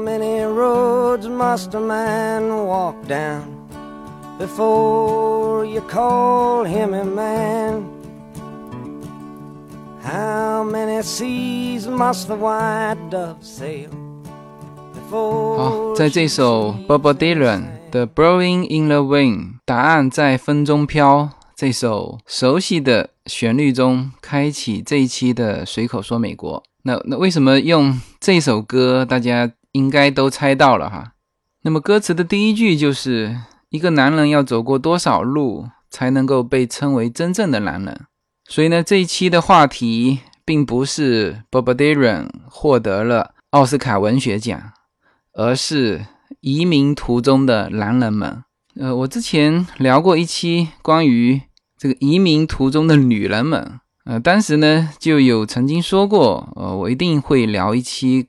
[0.00, 3.42] How many roads must a man walk down
[4.38, 7.84] before you call him a man?
[10.02, 13.90] How many seas must the white dove sail
[15.10, 19.36] 好，在这首 Bob Dylan 的《Blowing in the Wind》，
[19.66, 21.28] 答案在风中飘。
[21.54, 26.62] 这首熟悉的旋律中，开启这一期的随口说美国。
[26.84, 29.04] 那那为什么用这首歌？
[29.04, 31.12] 大家应该都猜到了哈。
[31.62, 33.38] 那么歌词的第一句就是
[33.68, 38.06] 一个男人要走过多少路才能够被称为真正的男人？
[38.48, 44.72] 所以呢，这一期的话题并不是 Bob Dylan 获得了奥斯卡文学奖，
[45.34, 46.06] 而是
[46.40, 48.44] 移民途中的男人们。
[48.80, 51.42] 呃，我之前聊过一期关于。
[51.82, 58.26] 这个移民途中的女人们，呃，当时呢就有曾经说过，呃，我一定会聊一期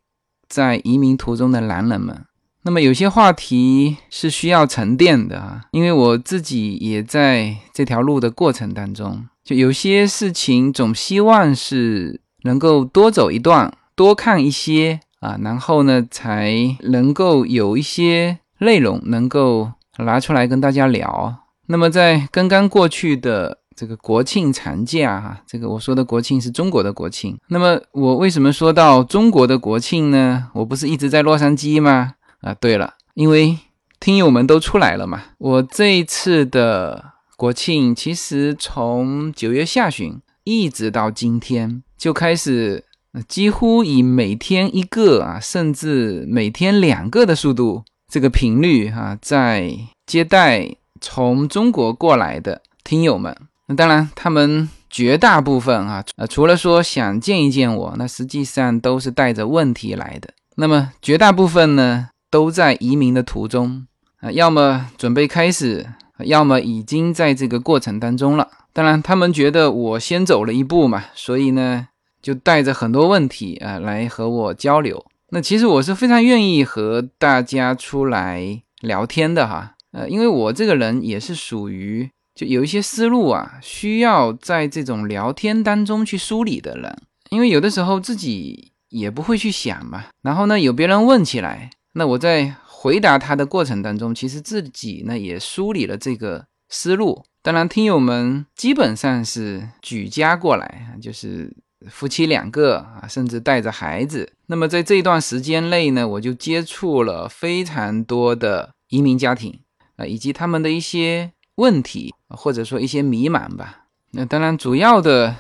[0.51, 2.25] 在移民途中的男人们。
[2.63, 21.36] 那么有些话题是需要沉淀的啊，因为我自己也在这条路的过程当中，就有些事情总希望是能够多走一段，多看一些啊，然后呢才能够有一些内容能够拿出来跟大家聊。
[21.67, 27.35] 那么在刚刚过去的这个国庆长假，哈，这个我说的国庆是中国的国庆。
[27.47, 30.51] 那么我为什么说到中国的国庆呢？
[30.53, 32.13] 我不是一直在洛杉矶吗？
[32.41, 33.57] 啊，对了，因为
[33.99, 35.23] 听友们都出来了嘛。
[35.39, 42.85] 我这一次的国庆，其实从九月下旬一直到今天，就开始
[43.27, 50.75] 几乎以每天一个啊，甚至每天两个的速度，这个频率哈，在接待。
[51.03, 53.35] 从中国过来的听友们，
[53.75, 60.30] 当然他们绝大部分啊，呃，除了说想见一见我，那实际上都是带着问题来的。
[60.55, 63.88] 那么绝大部分呢，都在移民的途中
[64.19, 65.87] 啊，要么准备开始，
[66.20, 68.48] 要么已经在这个过程当中了。
[68.73, 71.88] 当然，他们觉得我先走了一步嘛，所以呢，
[72.21, 75.05] 就带着很多问题啊来和我交流。
[75.30, 79.73] 那其实我是非常愿意和大家出来聊天的哈。
[79.93, 82.09] 呃，因为我这个人也是属于
[82.41, 86.97] 就有一些思路啊，需要在这种聊天当中去梳理的人。
[87.29, 97.23] 因为有的时候自己也不会去想嘛，然后呢，有别人问起来，那我在回答他的过程当中，其实自己呢也梳理了这个思路。
[97.43, 101.55] 当然，听友们基本上是举家过来，就是
[101.91, 104.33] 夫妻两个啊，甚至带着孩子。
[104.47, 109.59] 那么在这段时间内呢，我就接触了非常多的移民家庭
[109.95, 110.05] 啊。
[110.08, 113.86] 以及他们的一些问题，或者说一些迷茫吧。
[114.12, 115.36] 那当然，主要的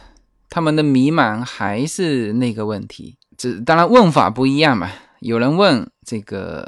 [0.49, 4.89] 他们的迷茫还是那个问题，这当然问法不一样嘛。
[5.19, 6.67] 有人问这个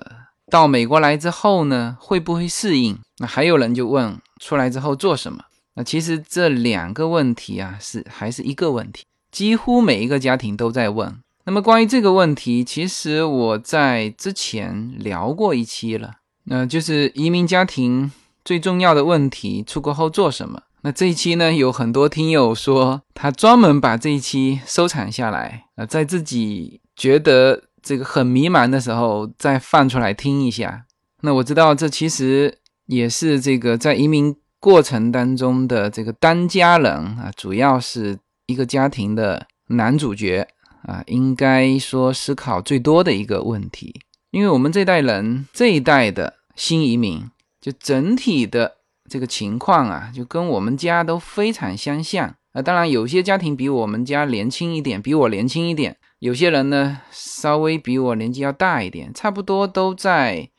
[0.49, 2.97] 到美国来之后呢，会不会适应？
[3.17, 5.43] 那还有人就问出来之后做什么？
[5.75, 11.15] 那其实这两个问题啊，是还是一个问题，几乎每一个家庭都在问。
[11.45, 16.11] 那么关于这个问题，其实我在之前聊过一期了。
[16.45, 18.11] 那就是移民家庭
[18.43, 20.63] 最重要的问题：出国后做什么？
[20.81, 30.85] 那这一期呢，有很多听友说他专门把这一期收藏下来，呃，在自己觉得这个很迷茫的时候再放出来听一下。
[31.21, 40.45] 那我知道这其实也是这个在移民过程当中的这个当家人啊，主要是一个家庭的男主角
[40.85, 44.01] 啊，应该说思考最多的一个问题。
[44.31, 47.23] 因为我们这代人这一代的新移民，
[47.63, 48.79] 就整体的
[49.09, 52.61] 这个情况啊，就跟我们家都非常相像啊。
[52.61, 60.49] 当然，有些家庭比我们家年轻一点，比我年轻一点；有些人呢，稍微比我年纪要大一点，差不多都在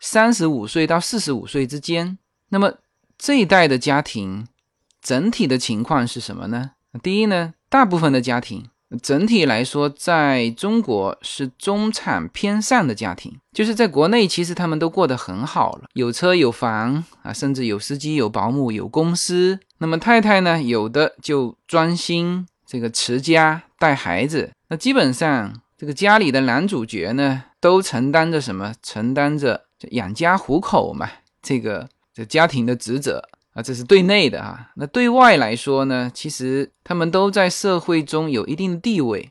[0.00, 2.16] 三十五岁到四十五岁之间。
[2.48, 2.72] 那么
[3.18, 4.48] 这一代的家庭
[5.02, 6.70] 整体的情况是什么呢？
[7.02, 8.70] 第一呢，大部分的家庭。
[9.02, 19.58] 整体来说，在中国是中产偏上的家庭，就是在国内其实他们都过得很好了，有车有房啊，甚至有司机、有保姆、有公司。
[19.78, 24.50] 那么太太呢，有的就专心这个持家带孩子。
[24.68, 28.74] 那基本上这个家里的男主角呢，都承担着什么？
[28.82, 31.08] 承担着养家糊口嘛，
[31.42, 33.28] 这个这家庭的职责。
[33.54, 34.70] 啊，这是对内的啊。
[34.76, 39.30] 那对外来说呢，其实他们都在社会中有一定的地位，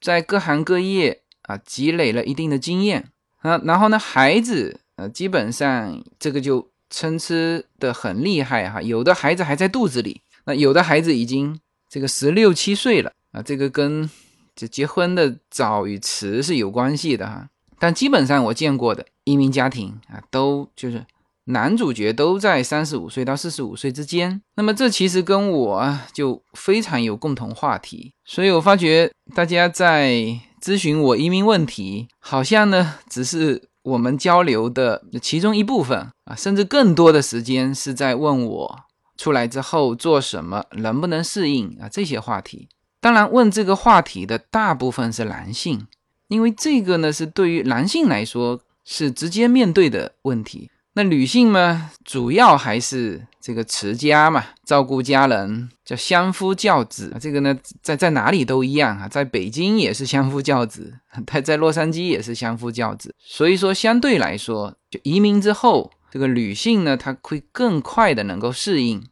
[0.00, 3.58] 在各行各业啊积累了一定的经验啊。
[3.64, 8.82] 然后呢，孩子呃，基本上这个就参差的很厉害哈。
[8.82, 13.40] 有的孩子还在肚子里，那有的孩子已经这个十六七岁了啊。
[13.40, 14.10] 这个跟
[14.54, 17.48] 这结婚的早与迟是有关系的哈。
[17.78, 21.04] 但基本上我见过的移民家庭啊，都就是
[21.46, 24.40] 男主角都在三十五岁到四十五岁之间。
[24.56, 30.12] 那么这其实跟我就非常有共同话题，所以我发觉大家在
[30.60, 38.80] 咨询我移民问题，好像呢只是我们交流的其中一部分啊，甚至更多的时间是在问我
[39.16, 42.68] 出来之后做什么，能不能适应啊这些话题。
[43.00, 45.86] 当然，问这个话题的大部分是男性。
[46.28, 50.70] 因为这个呢，是对于男性来说是直接面对的问题。
[50.94, 57.16] 那女性呢，主要还是这个持家嘛，照顾家人，叫相夫教子。
[57.20, 63.14] 这个呢，在在哪里都一样啊，在北京也是相夫教子，在在洛杉矶也是相夫教子。
[63.18, 69.02] 所以说，相对来说，就移民之后，这个女性呢，她会更快的能够适应，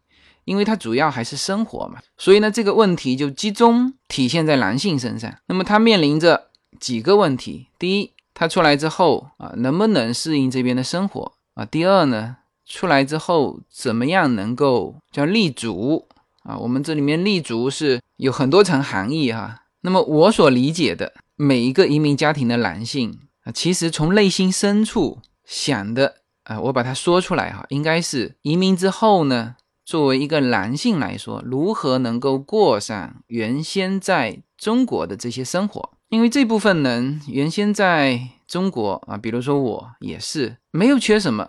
[0.44, 2.00] 因为她主要还是生活嘛。
[2.18, 5.34] 所以呢，这个问题就集中体现在男性身上。
[5.46, 6.48] 那么他面临着。
[6.78, 11.66] 几个问题：第一，他出来之后啊，能不能适应这边的生活啊？
[11.66, 16.08] 第二呢，出来之后怎么样能够叫立足
[16.44, 16.56] 啊？
[16.56, 19.64] 我们这里面立足是有很多层含义哈。
[19.82, 35.90] 那么我所理解的每一个移民家庭的男性啊，其实从内心深处想的啊，我把它说出来哈，应该是移民之后呢，作为一个男性来说，如何能够过上原先在中国的这些生活。
[36.10, 41.48] 因为这部分人原先在中国啊，比如说我也是没有缺什么，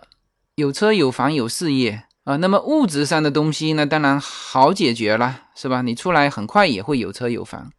[0.54, 2.36] 有车有房有事业啊。
[2.36, 5.82] 那么物质上的东西呢，当然好解决了，是吧？
[5.82, 7.72] 你出来很快也会有车有房，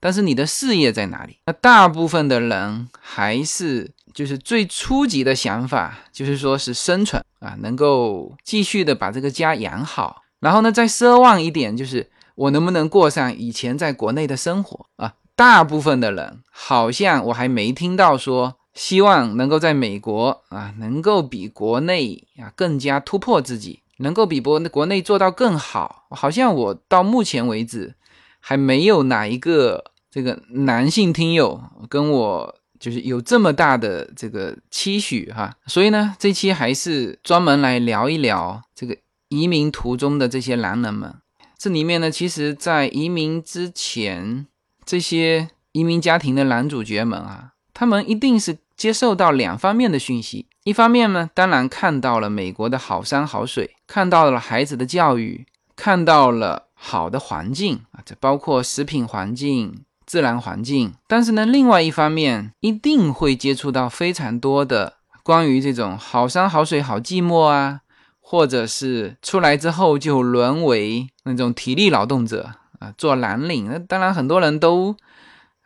[0.00, 1.36] 但是你的事业在哪里？
[1.44, 10.22] 那大部分的人还是就是最初级的想法，就是说是生存啊，能够继续的把这个家养好。
[10.40, 15.12] 然后呢，再奢望一点，就是我能不能过上以前在国内的生活啊？
[15.34, 26.06] 大部分的人好像我还没听到说希望能够在美国啊，能够比国内啊更加突破自己，能够比国国内做到更好。
[26.10, 27.94] 好像我到目前为止
[28.40, 35.54] 还没有哪一个这个男性听友跟我就是有这么大的这个期许哈。
[35.66, 38.96] 所以呢，这期还是专门来聊一聊这个
[39.28, 41.14] 移民途中的这些男人们。
[41.58, 44.46] 这里面呢，其实在移民之前。
[44.84, 50.46] 这些移民家庭的男主角们啊，他们一定是接受到两方面的讯息。
[50.64, 60.94] 一方面呢，当然看到了美国的好山好水，看到了孩子的教育，看到了好的环境啊，这包括食品环境、自然环境。
[61.08, 67.80] 但是呢，另外一方面一定会接触到非常多的关于这种好山好水好寂寞啊，
[68.20, 72.54] 或者是出来之后就沦为那种体力劳动者。
[72.82, 74.96] 啊，做蓝领，那当然很多人都，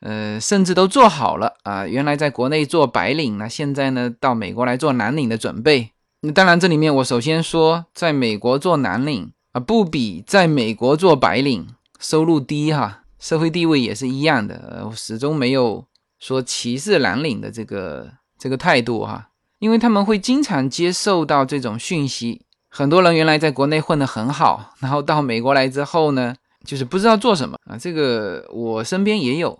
[0.00, 1.86] 呃，甚至都做好了啊。
[1.86, 5.92] 原来在国内做白领，那现在呢，到美国来做蓝领的准备。
[6.20, 11.66] 那当然，这里面我首先说，在美国做蓝领啊，不比在美国做白领
[11.98, 14.82] 收入低哈，社会地位也是一样的。
[14.84, 15.86] 我始终没有
[16.18, 19.28] 说歧视蓝领的这个这个态度哈，
[19.58, 22.42] 因为他们会经常接受到这种讯息。
[22.68, 26.34] 很多人原来在国内混得很好，然后到美国来之后呢。
[26.66, 27.56] 就是不知道做什么。
[27.64, 29.58] 啊，这个我身边也有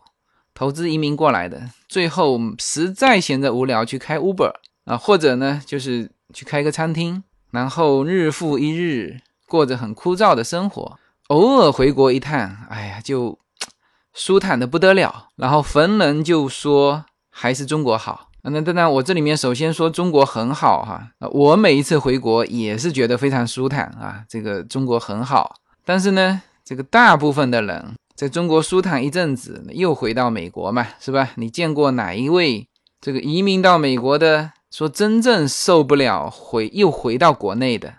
[0.53, 4.53] 投资移民过来的，最后实在闲着无聊去开 Uber
[4.85, 10.99] 啊，或者呢就是去开个餐厅，然后日复一日过着很枯燥的生活，
[11.29, 13.39] 偶尔回国一趟，哎呀就
[14.15, 18.31] 舒坦的不得了，然后逢人就说还是中国好。
[18.43, 26.43] 那当然我这里面首先说中国很好哈，我每一次回国也是觉得非常舒坦啊，这个中国很好，但是呢。
[26.67, 31.31] 这个大部分的人在中国舒坦一阵子，又回到美国嘛，是吧？
[31.37, 32.67] 你见过哪一位
[33.01, 37.95] 这个移民到美国的，说真正受不了回又回到国内的？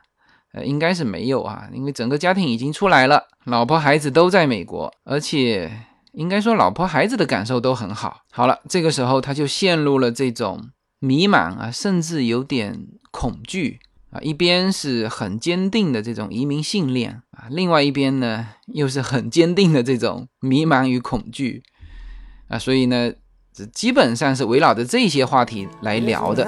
[0.51, 5.71] 呃，应该是没有啊，因为整个家庭已经出来了，老婆孩子都在美国，而且
[6.11, 8.19] 应该说老婆孩子的感受都很好。
[8.33, 10.69] 好了，这个时候他就陷入了这种
[10.99, 13.79] 迷茫啊，甚至有点恐惧。
[14.09, 21.63] 啊，一边是很坚定的这种移民信念，另外一边呢又是很坚定的这种迷茫与恐惧
[22.47, 23.11] 啊，所以呢，
[23.53, 26.43] 这基本上是围绕着这些话题来聊的。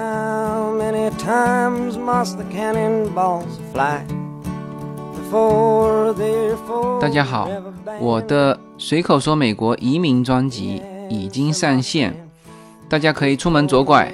[7.00, 7.48] 大家好，
[8.00, 12.14] 我的随口说美国移民专辑已经上线，
[12.88, 14.12] 大家可以出门左拐，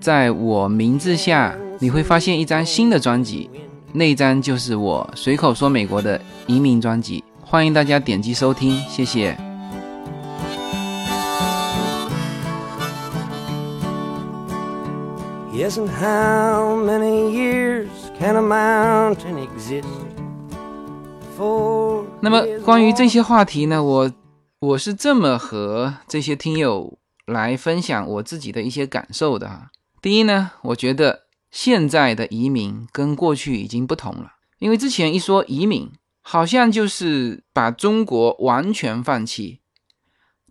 [0.00, 1.56] 在我名字下。
[1.78, 3.50] 你会发现一张新的专辑，
[3.92, 9.36] 那张就是我随口说美国的移民专辑，欢迎大家点击收听，谢谢。
[15.52, 17.88] Yes, and how many years
[18.18, 19.84] can a mountain exist?
[22.20, 24.12] 那么关于这些话题呢，我
[24.60, 29.68] 我是这么和这些听友来分享我自己的一些感受的哈。
[30.02, 31.25] 第一呢，我觉得
[31.56, 39.60] 现在的移民跟过去已经不同了，因为之前一说移民，好像就是把中国完全放弃，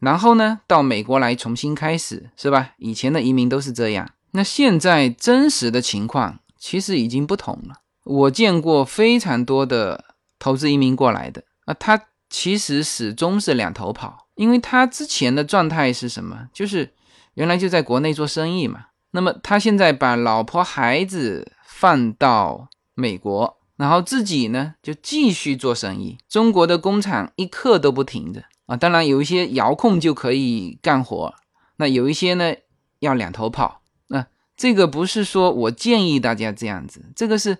[0.01, 2.71] 然后呢到美国来重新开始，是吧？
[2.79, 4.09] 以前的移民都是这样。
[4.31, 7.75] 那现在真实的情况其实已经不同了。
[8.03, 10.05] 我见过非常多的。
[10.37, 16.49] 投资移民过来的啊，他其实始终是两头跑，因为他之前的状态是什么？
[16.53, 16.93] 就是
[17.35, 18.87] 原来就在国内做生意嘛。
[19.15, 26.19] 那么他现在把老婆孩子放到美国，然后自己呢就继续做生意。
[26.29, 31.33] 中国的工厂一刻都不停的啊，当然有一些遥控就可以干活，
[31.77, 32.53] 那有一些呢
[32.99, 33.81] 要两头跑。
[34.09, 37.57] 那这个不是说我建议大家这样子，这个是。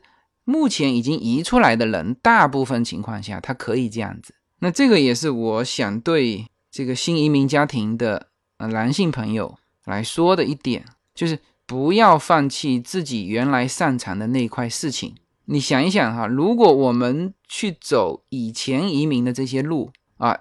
[0.47, 4.35] 目前已经移出来的人，大部分情况下他可以这样子。
[4.59, 10.85] 那这个也是我想对这个新移民家庭的呃男性朋友来说的一点，
[11.15, 15.15] 就是不要放弃自己原来擅长的那块事情。
[15.45, 20.39] 你想一想哈，如果我们去走以前移民的这些路啊，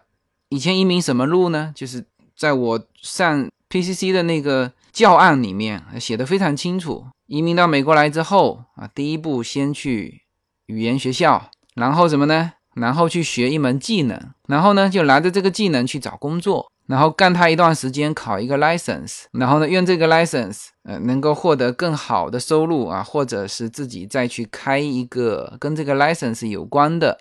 [0.49, 1.73] 以前移民什么路呢？
[1.75, 7.07] 就是在我上 PCC 的那个教案里面写的非常清楚。
[7.26, 10.23] 移民到美国来之后啊，第一步先去
[10.66, 12.53] 语言学校，然后什么呢？
[12.75, 27.19] 然后去学一门技能，然后呢就拿着这个技能去找工作，然后干他一段时间，考一个 license，然后呢用这个 license，呃，能够获得更好的收入啊，或者是自己再去开一个跟这个 license 有关的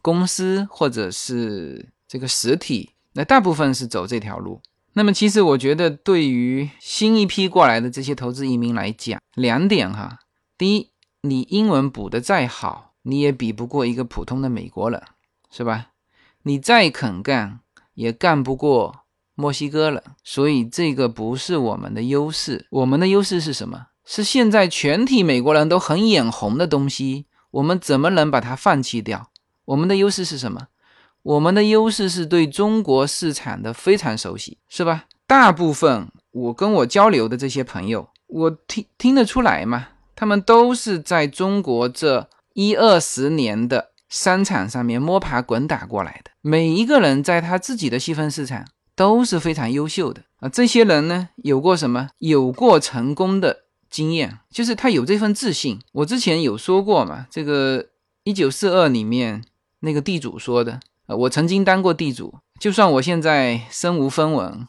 [0.00, 4.60] 公司，或者是这个实体，那大部分是走这条路。
[4.94, 10.18] 那么，其实我觉得，对于新一批过来的这些投资移民来讲，两点哈。
[10.58, 10.90] 第一，
[11.22, 15.02] 你英文补的再好，你也比不过一个普通的美国人，
[15.50, 15.88] 是吧？
[16.42, 17.60] 你再肯干，
[17.94, 19.04] 也干不过
[19.34, 20.02] 墨西哥了。
[20.24, 22.66] 所以，这个不是我们的优势。
[22.70, 23.86] 我们的优势是什么？
[24.04, 29.30] 是现在全体美国人都很眼红的东西，我们怎么能把它放弃掉？
[29.64, 30.68] 我们的优势是什么？
[31.22, 35.04] 我们的优势是对中国市场的非常熟悉，是吧？
[35.26, 46.30] 大部分我跟我交流的这些朋友，我听听得出来嘛，他们都是在中国这一二十年的商场上面摸爬滚打过来的。
[46.40, 50.48] 每一个人在他自己的细分市场都是非常优秀的啊。
[50.48, 52.08] 这些人呢，有过什么？
[52.18, 55.78] 有过成功的经验，就是他有这份自信。
[55.92, 57.86] 我之前有说过嘛，这个
[58.24, 59.44] 一九四二里面
[59.80, 60.80] 那个地主说的。
[61.06, 64.66] 我曾经当过地主，就算我现在身无分文，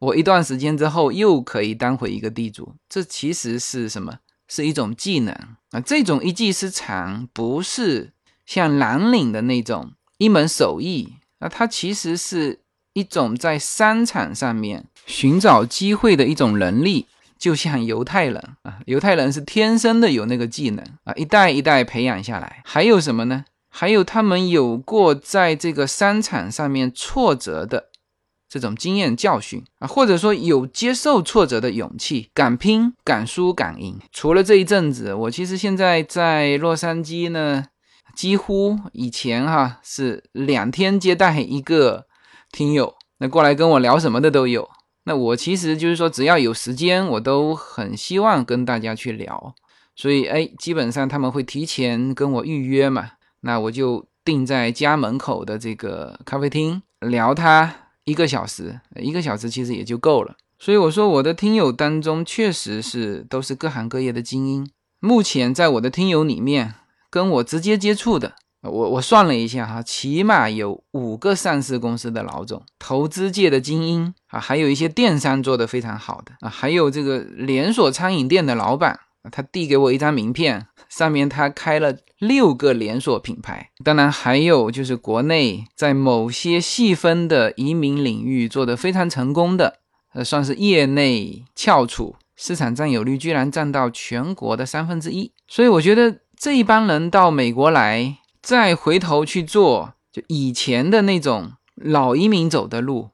[0.00, 2.74] 我一段时间之后又可以当回一个地主。
[2.88, 4.18] 这其实是什么？
[4.48, 5.34] 是一种技能
[5.74, 5.80] 啊！
[5.80, 8.12] 这种一技之长不是
[8.46, 12.60] 像蓝领的那种一门手艺啊，它其实是
[12.92, 17.08] 一种在商场上面寻找机会的一种能力。
[17.36, 22.62] 就像犹太人啊，犹太人是天生的有那个技能啊，一代一代培养下来。
[22.64, 23.44] 还有什么呢？
[23.68, 27.90] 还有他们有过在这个商场上面挫折的
[28.54, 33.98] 这种经验教训啊，或者说有接受挫折的勇气，敢拼敢输敢赢。
[34.12, 37.64] 除了这一阵子，我其实现在在洛杉矶呢，
[38.14, 42.06] 几乎以前哈是两天接待一个
[42.52, 44.70] 听友，那过来跟我聊什么的都有。
[45.02, 49.52] 那我其实就是说，只要有时间，我都很希望跟大家去聊。
[49.96, 53.10] 所以哎，基本上他们会提前跟我预约嘛。
[53.40, 60.36] 那我就定在家门口的这个咖啡厅聊他一个小时，一个小时其实也就够了。
[60.58, 64.70] 所以我说我的听友当中确实是都是各行各业的精英。
[65.00, 66.74] 目前在我的听友里面，
[67.10, 79.00] 跟我直接接触的，我我算了一下哈，起码有五个上市公司的老总，投资界的精英啊，还有一些电商做得非常好的啊，还有这个连锁餐饮店的老板。
[79.32, 89.78] 他递给我一张名片，上面他开了六个连锁品牌，当然还有就是国内在某些细分的移民领域做得非常成功的，
[90.12, 95.32] 呃，算是业内翘楚，市场占有率居然占到全国的三分之一。
[95.48, 103.08] 所以我觉得这一帮人到美国来，再回头去做就以前的那种老移民走的路，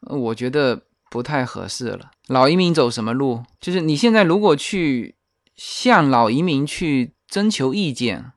[0.00, 2.12] 我觉得不太合适了。
[2.28, 3.42] 老移民走什么路？
[3.60, 5.15] 就是你现在如果去。
[5.56, 8.32] 向老移民去征求意见，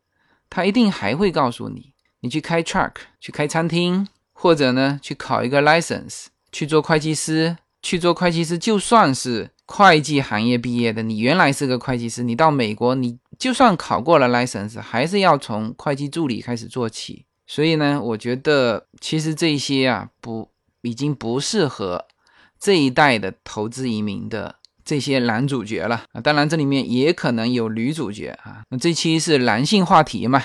[0.49, 17.25] 他一定还会告诉你，你去开 truck，去开餐厅，或者呢去考一个 license，去做会计师，去做会计师，就算是会计行业毕业的，你原来是个会计师，你到美国，你就算考过了 license，还是要从会计助理开始做起。
[17.45, 20.49] 所以呢，我觉得其实这些啊，不
[20.81, 22.05] 已经不适合
[22.59, 24.55] 这一代的投资移民的
[24.89, 26.22] 这些男主角了啊。
[26.22, 28.63] 当然，这里面也可能有女主角啊。
[28.69, 30.43] 那这期是男性话题嘛，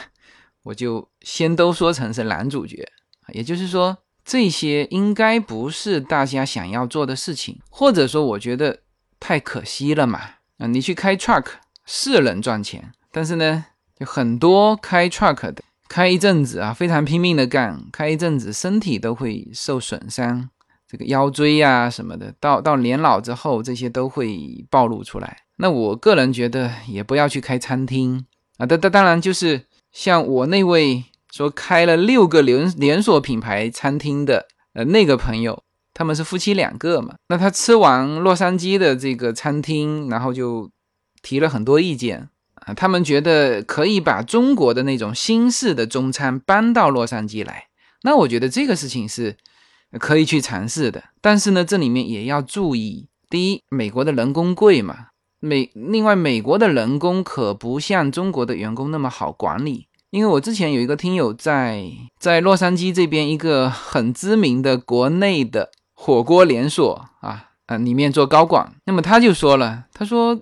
[0.64, 2.86] 我就先都说成是男主角。
[3.32, 8.80] 也就是说，这些应该不是大家想要做的事情，或者说，我觉得。
[9.20, 10.20] 太可惜了嘛！
[10.58, 11.46] 啊，你去开 truck
[11.86, 13.64] 是能赚钱，但是呢，
[13.98, 20.50] 就很多开 truck 的，开一阵子啊，非常拼命的干，开一阵子身体都会受损伤，
[20.94, 25.38] 这个腰椎呀什么的，到到年老之后，这些都会暴露出来。
[25.56, 28.24] 那我个人觉得，也不要去开餐厅
[28.58, 28.64] 啊。
[28.64, 35.64] 当当当然，就是像我那位说开了六个连连锁品牌餐厅的呃那个朋友。
[35.92, 37.16] 他们是夫妻两个嘛？
[37.28, 40.70] 那他吃完洛杉矶的这个餐厅，然后就
[41.22, 42.74] 提了很多意见啊。
[42.74, 47.66] 他们觉得可以把中国的那种新式的中餐搬到洛杉矶来。
[48.02, 49.36] 那我觉得这个事情是
[49.98, 51.02] 可以去尝试的。
[51.20, 54.94] 但是呢，这里面也要注意：第一，美国的人工贵嘛；
[55.40, 59.86] 美另外，美国的人工可不像中国的员工那么好管理。
[60.10, 61.84] 因为我之前有一个听友在
[62.18, 65.70] 在洛杉矶这边一个很知名的国内的。
[65.96, 70.38] 火锅连锁啊啊，里面做高管，那么他就说了，他说，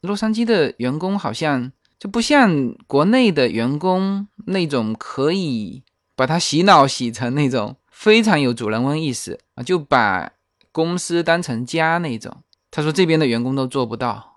[0.00, 5.84] 洛杉矶的员工好像就不像国内的员工那种可以
[6.16, 10.30] 把他洗脑洗成那种非常有主人翁意识啊，就把
[10.70, 12.44] 公司当成家那种。
[12.70, 14.36] 他说这边的员工都做不到，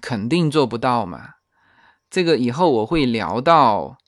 [0.00, 1.34] 肯定做不到嘛。
[2.08, 3.98] 这个以后我会聊到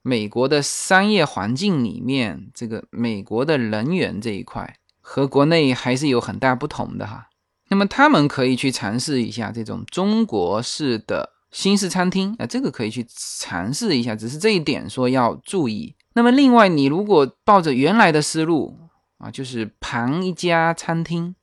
[0.00, 4.78] 美国的商业环境里面，这个美国的人员这一块。
[5.02, 7.28] 和国内还是有很大不同的哈，
[7.68, 15.94] 那么他们可以去尝试一下这种中国式的新式餐厅啊，这个可以去尝试一下，只是这一点说要注意。
[16.20, 18.76] 那么另外，你如果抱着原来的思路
[19.16, 21.34] 啊，就是盘一家餐厅，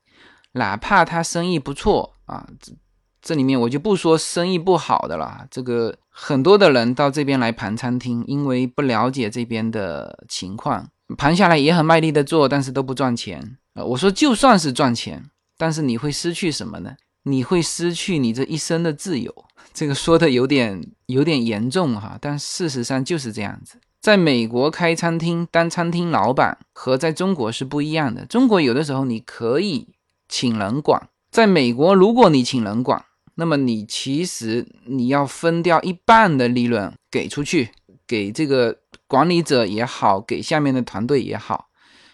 [0.52, 2.74] 哪怕他生意不错啊，这
[3.20, 10.88] 这里面我就不说生意不好的了，这个很多的人到这边来盘餐厅，因为不了解这边的情况。
[11.18, 13.84] 盘下来也很卖力的做，但是都不赚钱啊！
[13.84, 16.96] 我说就算是赚钱，但是你会失去什么呢？
[17.24, 19.34] 你会失去你这一生的自由。
[19.74, 23.80] 这个说的有点有点严重哈，但事实上就是这样子。
[24.02, 28.26] 在美国开餐厅当餐厅老板和在中国是不一样的。
[28.26, 29.88] 中国有的时候你可以
[30.28, 33.04] 请人管，在美国如果你请人管，
[33.36, 37.70] 那么你其实你要分掉一半的利润给出去，
[38.08, 38.80] 给这个。
[39.10, 41.70] 管理者也好，给下面的团队也好，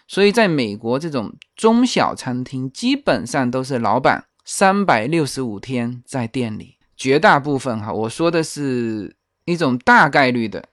[0.06, 10.64] 所以在美国这种中小餐厅，基本上都是老板三百六十五天在店里，绝大部分哈，我说的是一种大概率的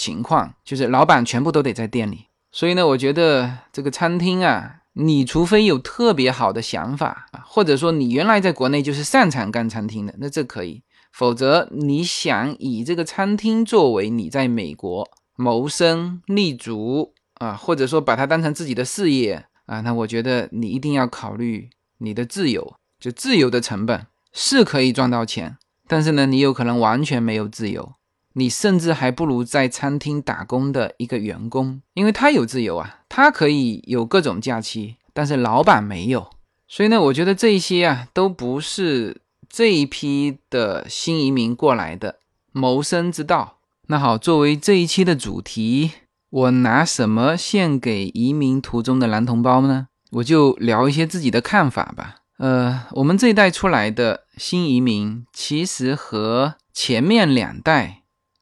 [0.00, 2.26] 情况，就是老板全部都得在店里。
[2.50, 10.82] 所以呢，我觉得这个餐厅啊，你除非有特别好的想法啊，或者说你原来在国内就是擅长干餐厅的，那这可以；
[11.12, 15.06] 否则你想以这个餐厅作为你在美国。
[15.36, 25.56] 谋生立足啊，或者说把它当成自己的事业啊，那我觉得你一定要考虑你的自由，就自由的成本是可以赚到钱，
[25.88, 27.94] 但是呢，你有可能完全没有自由，
[28.34, 36.30] 你甚至还不如在餐厅打工的一个员工，因为他有自由啊，他可以有各种假期，但是老板没有，
[36.68, 42.16] 所以呢，我觉得这些啊都不是这一批的新移民过来的
[42.52, 43.58] 谋生之道。
[43.88, 45.90] 那好，作为这一期的主题，
[46.30, 49.88] 我拿什么献给移民途中的男同胞呢？
[50.12, 52.16] 我就聊一些自己的看法吧。
[52.38, 57.99] 呃，我们这一代出来的新移民，其实和前面两代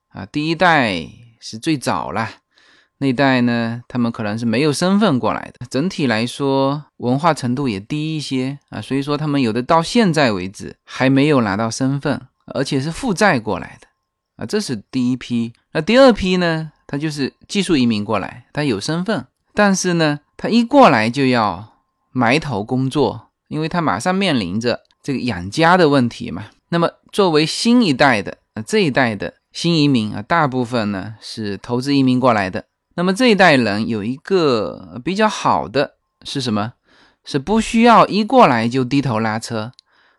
[0.08, 1.06] 啊，第一代
[1.40, 2.28] 是最早了，
[2.98, 13.88] 那代呢，他们可能是没有身份过来的，整体来说文化程度也低一些啊，所以说他们有的到现在为止还没有拿到身份，而且是负债过来的。
[14.36, 15.52] 啊，这是第一批。
[15.72, 16.72] 那第二批呢？
[16.86, 21.74] 他就是技术移民过来，他有身份，但是呢，他一过来就要
[22.12, 26.46] 埋头工作，因为他马上面临着这个养家的问题嘛。
[26.70, 32.66] 那么，作为新一代的啊，这一代的新移民啊，大部分呢是投资移民过来的。
[32.94, 36.74] 那么这一代人有一个比较好的是什么？
[37.24, 39.72] 是不需要一过来就低头拉车，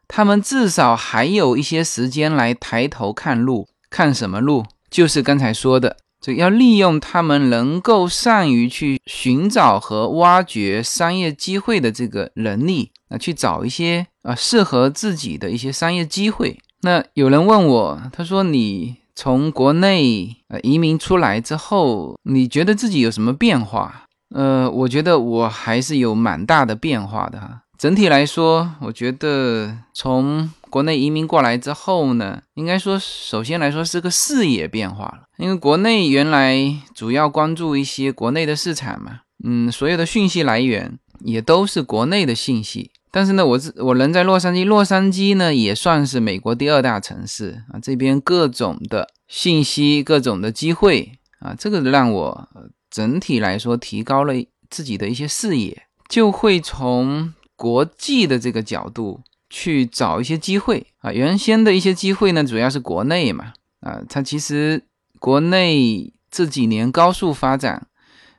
[0.09, 3.69] 他们至少还有一些时间来抬头看路。
[3.89, 4.65] 看什么路？
[4.89, 16.59] 就是刚才说的就要利用他们能够善于去寻找和挖掘商业机会的这个能力啊，去找一些啊适合自己的一些商业机会。
[16.81, 24.05] 那有人问我，他说你从国内呃移民出来之后，你觉得自己有什么变化？
[24.33, 27.63] 呃，我觉得我还是有蛮大的变化的哈。
[27.77, 35.23] 整体来说，我觉得从国内移民过来之后呢，应该说首先来说是个视野变化了。
[35.37, 42.91] 因为国内原来主要关注一些国内的市场嘛，嗯，所有的讯息来源也都是国内的信息。
[43.11, 52.49] 但是呢，我我人在洛杉矶，洛杉矶呢也算是美国第二大城市啊，这边各种的信息、各种的机会啊，这个让我
[52.89, 54.33] 整体来说提高了
[54.69, 57.33] 自己的一些视野，就会从。
[57.59, 59.19] 国际的这个角度
[59.49, 64.81] 去找一些机会啊，原先的一些机会呢，主要是国内嘛啊，它其实
[65.19, 67.87] 国内这几年高速发展，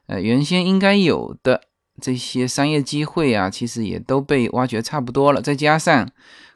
[0.06, 1.64] 呃，原先应该有的
[2.00, 5.42] 这些商业机会啊，其实也都被挖掘差不多了。
[5.42, 6.10] 再加上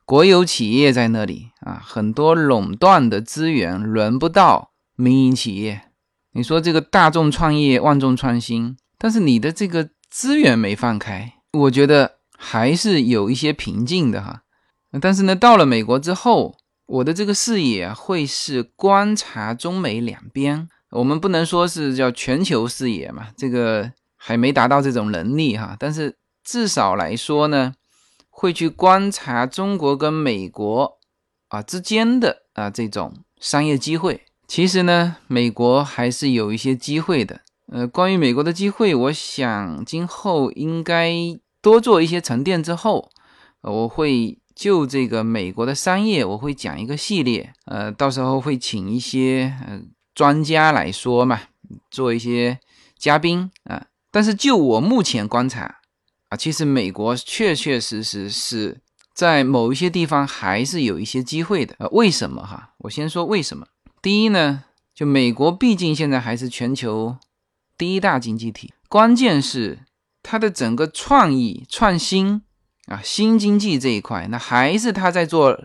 [0.04, 5.82] 国有企业在那里啊，很多垄断的资源轮不到民营企业。
[6.32, 12.14] 你说这个大众创业、万众创新，但是你的这个资源没放开，我觉得。
[12.36, 14.42] 还是有一些瓶颈的哈，
[15.00, 23.90] 但是呢，到了美国之后，我的这个视野会是观察中美两边，我们不能说是叫全球视野嘛，这个
[24.26, 27.74] 还没达到这种能力哈，但是至少来说呢，
[28.30, 30.98] 会去观察中国跟美国
[31.48, 34.22] 啊之间的啊这种商业机会。
[34.48, 37.42] 其实呢，美国还是有一些机会的。
[37.70, 41.12] 呃，关于美国的机会，我想今后应该。
[41.64, 43.10] 多做一些沉淀之后，
[43.62, 49.80] 我会就这个美国的商业，我会讲一个系列，呃，到时候会请一些呃
[50.14, 51.40] 专家来说嘛，
[51.90, 52.58] 做一些
[52.98, 53.86] 嘉宾啊。
[54.14, 55.80] 但是就我目前观察
[56.28, 58.80] 啊，其实美国确确实实是
[59.12, 61.74] 在某一些地方还是有一些机会的。
[61.80, 62.74] 呃，为什么哈？
[62.78, 63.66] 我先说为什么。
[64.00, 64.62] 第一呢，
[64.94, 67.16] 就美国毕竟现在还是全球
[67.76, 69.80] 第一大经济体，关键是。
[70.26, 72.40] 它的整个创意创新
[72.86, 75.64] 啊，新经济这一块，那还是他在做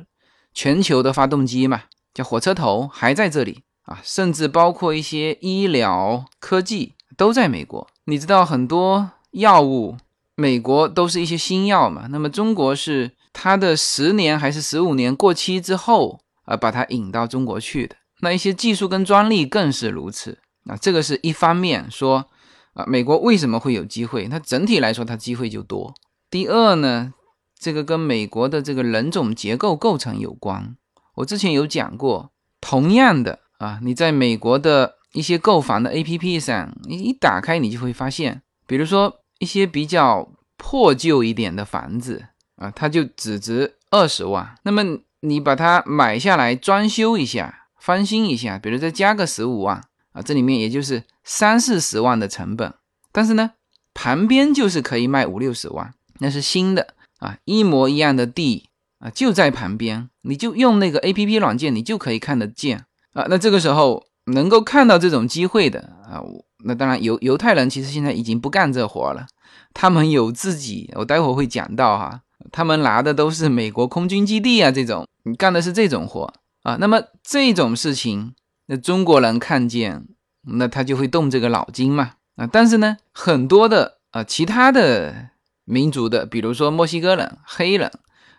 [0.53, 1.83] 全球的发动机嘛，
[2.13, 7.87] 叫火车头还在这里啊，甚至包括一些医疗科技都在美国。
[8.09, 9.97] 你知道很多药物，
[10.35, 17.95] 美国都是一些新药嘛，那么中国是它的十年还是十五年过期之后啊，把它引到中国去的。
[18.21, 22.25] 那一些技术跟专利更是如此啊，这个是一方面说。
[22.73, 24.27] 啊，美国为什么会有机会？
[24.27, 25.93] 它整体来说，它机会就多。
[26.29, 27.11] 第二呢，
[27.57, 30.77] 这个跟美国的这个人种结构构成有关。
[31.15, 44.55] 我之前有讲过，同样的啊，你在美国的一些购房的 APP 上，你一打开，你就会发现，比如说一些比较破旧一点的房子啊，它就只值二十万。
[44.63, 44.83] 那么
[45.21, 49.83] 你把它买下来，装修一下，翻新一下，比如再加个十五万。
[50.11, 52.73] 啊，这里面也就是三四十万的成本，
[53.11, 53.51] 但是呢，
[53.93, 63.27] 旁边就是可以卖五六十万，那是新的啊，一模一样的地啊，就在旁边，你就用那个 A P P 软件，你就可以看得见啊。
[63.29, 66.21] 那这个时候能够看到这种机会的啊，
[66.63, 69.27] 那当然犹犹太人其实现在已经不干这活了，
[69.73, 78.33] 他们有自己，我待会儿会讲到哈，他们拿的都是美国空军基地啊，这种你干的是这种活啊，那么这种事情。
[78.71, 80.05] 那中国人看见，
[80.43, 82.45] 那他就会动这个脑筋嘛啊！
[82.45, 85.29] 但是呢，很多的啊其他的
[85.65, 87.91] 民族的，比如说墨西哥人、黑人，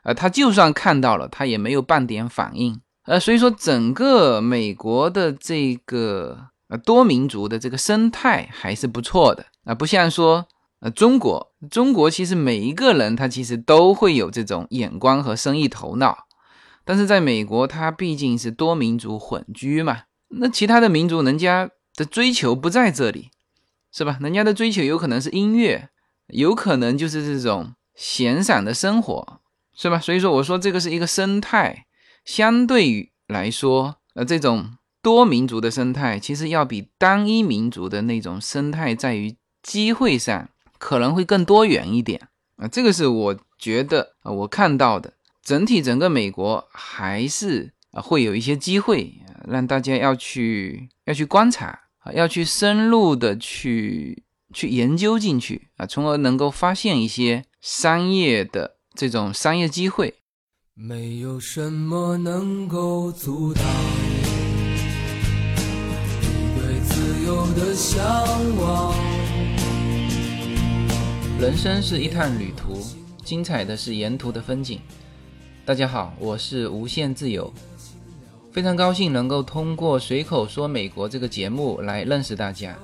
[0.05, 2.81] 啊，他就算看到了，他也没有半点反应。
[3.11, 10.46] 呃，所以说整个美国的这个呃多民族的这个生态还是不错的啊，不像说
[10.79, 16.18] 呃中国，中国其实每一个人他其实都会有这种眼光和生意头脑，
[16.85, 20.03] 但是在美国，它毕竟是多民族混居嘛。
[20.29, 23.31] 那其他的民族，人家的追求不在这里，
[23.90, 24.18] 是吧？
[24.20, 25.88] 人家的追求有可能是音乐，
[26.29, 29.40] 有可能就是这种闲散的生活，
[29.75, 29.99] 是吧？
[29.99, 31.87] 所以说，我说这个是一个生态，
[32.24, 42.68] 相对于来说，呃，这种多民族的生态，其实要比单一民族的那种生态，在于机会上可能会更多元一点啊。
[42.68, 49.14] 这个是我觉得啊，我看到的整体整个美国还是啊会有一些机会。
[49.48, 51.68] 让大家要去要去观察
[52.00, 60.19] 啊，要去深入的去去研究进去啊，从而能够发现一些商业的这种商业机会。
[60.74, 63.62] 没有什么能够阻挡
[64.14, 64.78] 你
[66.59, 68.02] 对自由的向
[68.56, 68.94] 往。
[71.40, 72.80] 人生是一趟旅途，
[73.24, 74.80] 精彩的是沿途的风景。
[75.66, 77.52] 大家好，我是无限自由，
[78.52, 82.78] 非常高兴能够通过随口说美国这个节目来认识大家。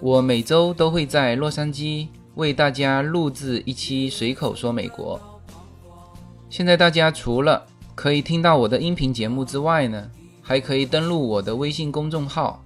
[0.00, 5.20] 我每周都会在洛杉矶为大家录制一期随口说美国。
[6.50, 10.10] 现在大家除了可以听到我的音频节目之外呢，
[10.42, 12.60] 还可以登录我的微信公众号。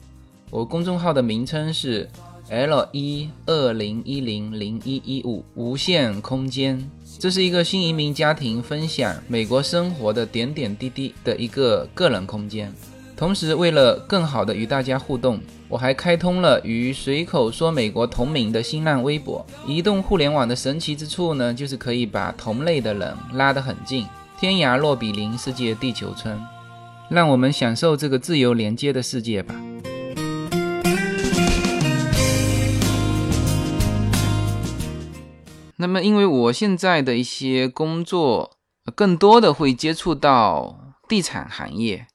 [0.51, 2.09] 我公众号的名称是
[2.49, 6.83] L 一二零一零零一一五无限空间。
[7.19, 12.73] 这是一个新移民家庭分享美国生活的点点滴滴的一个个人空间。
[13.15, 15.39] 同时，为了更好的与大家互动。
[15.75, 19.45] 我还开通了与随口说美国同名的新浪微博。
[19.67, 24.07] 移动互联网的神奇之处呢，就是可以把同类的人拉得很近，
[24.39, 26.41] 天涯若比邻，世界地球村。
[27.09, 29.61] 让我们享受这个自由连接的世界吧。
[35.75, 38.59] 那么，因为我现在的一些工作，
[38.95, 42.07] 更多的会接触到地产行业，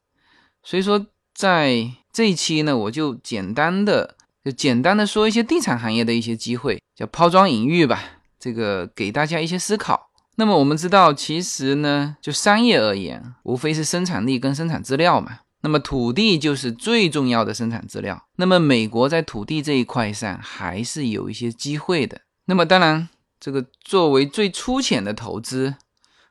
[0.63, 1.91] 所以说在。
[2.11, 8.03] 这一期呢，我就简单的就简单的说一些地产行业的一些机会，叫抛砖引玉吧。
[8.39, 10.09] 这个给大家一些思考。
[10.35, 15.39] 那么我们知道，其实呢，就商业而言，无非是生产力跟生产资料嘛。
[15.61, 18.23] 那么土地就是最重要的生产资料。
[18.37, 22.21] 那么美国在土地这一块上还是有一些机会的。
[22.45, 25.75] 那么当然，这个作为最粗浅的投资，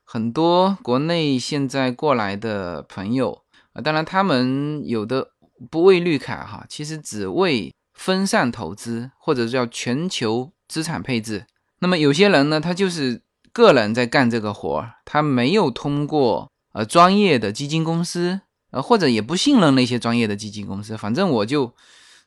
[0.03, 3.43] 很多国内现在过来的朋友
[3.75, 5.33] 啊，当然他们有的。
[5.71, 11.47] 不为绿卡哈，其实只为分散投资，或者叫全球资产配置。
[11.81, 18.41] 那么有些人呢，他就是个人在干这个活儿，他没有通过呃专业的基金公司，
[18.71, 20.97] 呃或者也不信任那些专业的基金公司。
[20.97, 21.75] 反正我就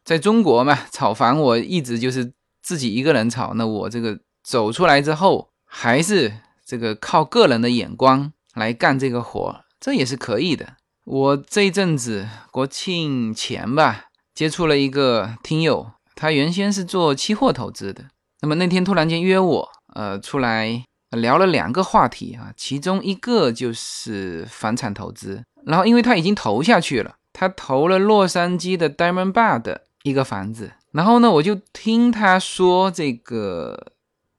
[0.03, 3.53] 在中国嘛，炒房我一直就是自己一个人炒。
[3.53, 6.33] 那我这个走出来之后，还是
[6.65, 10.75] 这个靠个人的眼光来干这个活儿，这也是可以的。
[11.05, 18.05] 我这一阵子国庆前吧，接触了一个听友，他原先是做期货投资的。
[18.41, 25.43] 那么那天突然间约我，呃，出来聊了两个话题啊，其中一个就是房产投资。
[25.65, 30.71] 然后因为他已经投下去了，他投了洛杉矶的 Diamond Bar 的一个房子。
[30.91, 33.93] 然后呢，我就听他说这个，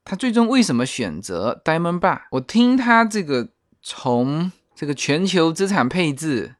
[0.05, 2.21] 他最终为什么选择 Diamond Bar？
[2.31, 3.49] 我听他这个
[3.81, 4.51] 从。
[4.75, 6.55] 这个全球资产配置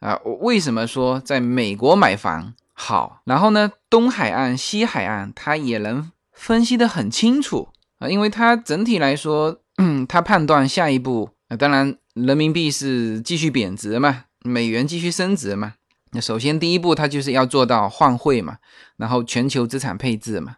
[0.00, 3.22] 啊，为什么说在美国买房好？
[3.24, 15.74] 然后呢，东海岸、西海岸，他也能分析得很清楚啊，因为他整体来说，嗯，他判断下一步啊，当然人民币是继续贬值嘛，美元继续升值嘛。
[16.12, 18.58] 那首先第一步，他就是要做到换汇嘛，
[18.98, 20.56] 然后全球资产配置嘛，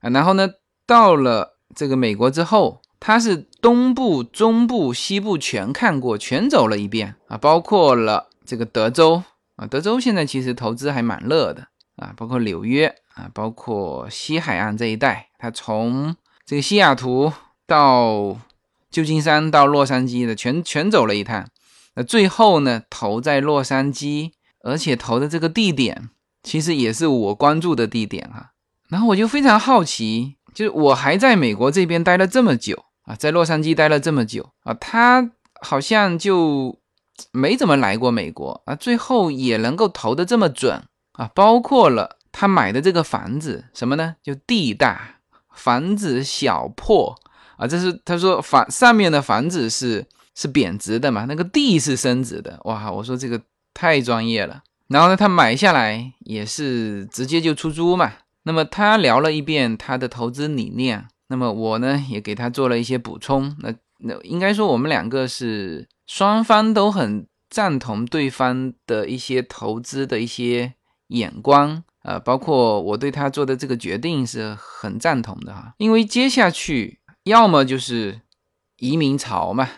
[0.00, 0.50] 啊，然后呢，
[0.86, 2.82] 到了这个美国之后。
[2.98, 9.22] 他是东部、中部、西部全看过，全走了一遍啊，包括了这个德州
[9.56, 17.32] 啊，德州现在其实投资还蛮热的啊，包括纽约啊，包括西海岸这一带，他从这个西雅图
[17.66, 18.38] 到
[18.90, 21.46] 旧金山到洛杉矶的全全走了一趟，
[21.94, 24.32] 那最后呢投在洛杉矶，
[24.62, 26.08] 而且投的这个地点
[26.42, 28.52] 其实也是我关注的地点哈，
[28.88, 32.85] 然后我就非常好奇，就是我还在美国这边待了这么久。
[33.06, 35.30] 啊，在洛杉矶待了这么久啊，他
[35.62, 36.78] 好像就
[37.32, 44.16] 没怎么来过美国啊，最后也能够投的这么准啊，包括了他买的这个房子什么呢？
[44.22, 45.20] 就地大，
[45.54, 47.16] 房子小破
[47.56, 53.40] 啊，这是他说房上面的房子是是贬值的嘛，那个地是升值的，哇，我说这个
[53.72, 54.62] 太专业了。
[54.88, 58.12] 然后呢，他买下来也是直接就出租嘛。
[58.42, 61.08] 那么他聊了一遍他的投资理念。
[61.28, 70.74] 那么我呢也给他做了一些补充，那那应该说我们两个是双方都很赞同对方的一些投资的一些
[71.08, 78.20] 眼光，呃，包括我对他做的这个决定是很赞同的哈，因为接下去要么就是
[78.78, 79.68] 移民潮嘛，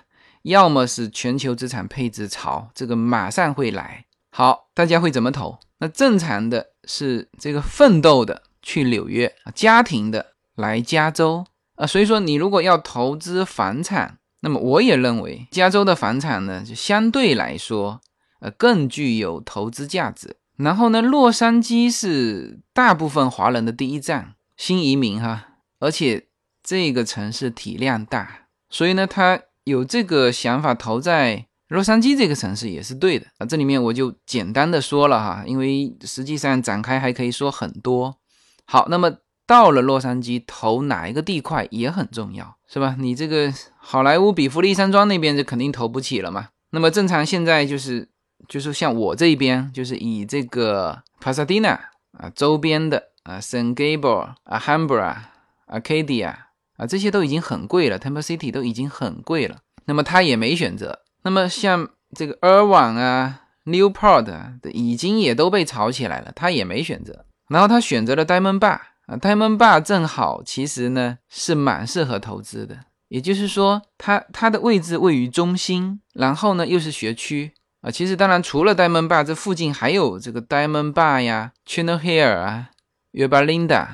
[0.42, 4.06] 要么是全球资产配置潮，这个马上会来。
[4.30, 5.58] 好，大家会怎么投？
[5.78, 10.34] 那正常的是这个奋斗的去纽约，家庭的。
[10.58, 18.00] 来加州啊，所以说你如果要投资房产，那么我也认为加州的房产呢，就相对来说，
[18.40, 20.36] 呃，更具有投资价值。
[20.56, 26.26] 然后呢，洛杉矶是大部分华人的第一站，新移民哈，而且
[26.64, 33.46] 这个城市体量大，所以呢，他有这个想法投在洛杉矶这个城市也是对的啊。
[33.46, 38.16] 这里面我就简单的说了哈，因为实际上展开还可以说很多。
[38.64, 42.96] 好，那么到了洛杉矶，投哪一个地块也很重要，是吧？
[42.98, 46.48] 你这个好莱坞比弗利山庄那边就肯定投不起了嘛。
[46.72, 48.10] 那么正常现在就是
[48.46, 51.70] 就是像我这一边，就是以这个帕萨迪纳
[52.12, 55.30] 啊周边的啊圣盖博啊汉布拉
[55.64, 59.56] 啊卡迪亚啊这些都已经很贵了，Temple City 都已经很贵了。
[59.86, 61.00] 那么他也没选择。
[61.22, 67.24] 那么像这个 Irvine 啊，Newport 的已经也都被炒起来了，他也没选择。
[67.48, 68.78] 然后他选择了 Diamond Bar
[69.08, 72.78] 啊，Diamond Bar 正好其实呢是蛮适合投资的。
[73.08, 77.90] 也就是说，它它的位置位于中心，然后呢又是学区啊。
[77.90, 82.70] 其实当然除了 Diamond Bar 这附近还有这个 Diamond Bar 呀，Chino Hill 啊
[83.12, 83.86] ，Yuba Linda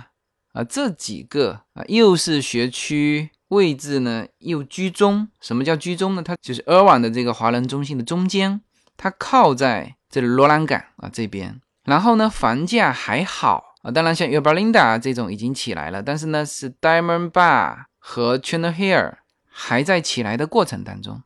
[0.52, 3.30] 啊这几个啊又是学区。
[3.48, 6.22] 位置呢又居中，什么叫居中呢？
[6.24, 8.62] 它就是尔湾的这个华人中心的中间，
[8.96, 11.60] 它靠在这罗兰港啊这边。
[11.84, 13.92] 然后呢，房价还好啊。
[13.92, 19.14] 当然，像 Uber Linda 这种已经起来了，但是呢，是 Diamond Bar 和 Chino Hill
[19.48, 21.22] 还在起来的过程当中。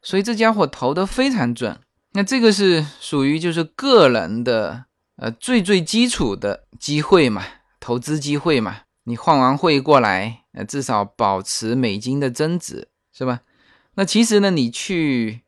[0.00, 1.80] 所以这家伙投的非常准。
[2.12, 4.84] 那这个是属于就是个人的
[5.16, 7.42] 呃最最基础的机会嘛，
[7.80, 8.82] 投资机会嘛。
[9.06, 13.40] 你换完汇过来，呃，至少保持美金的增值，是吧？
[13.96, 15.42] 那其实呢，你去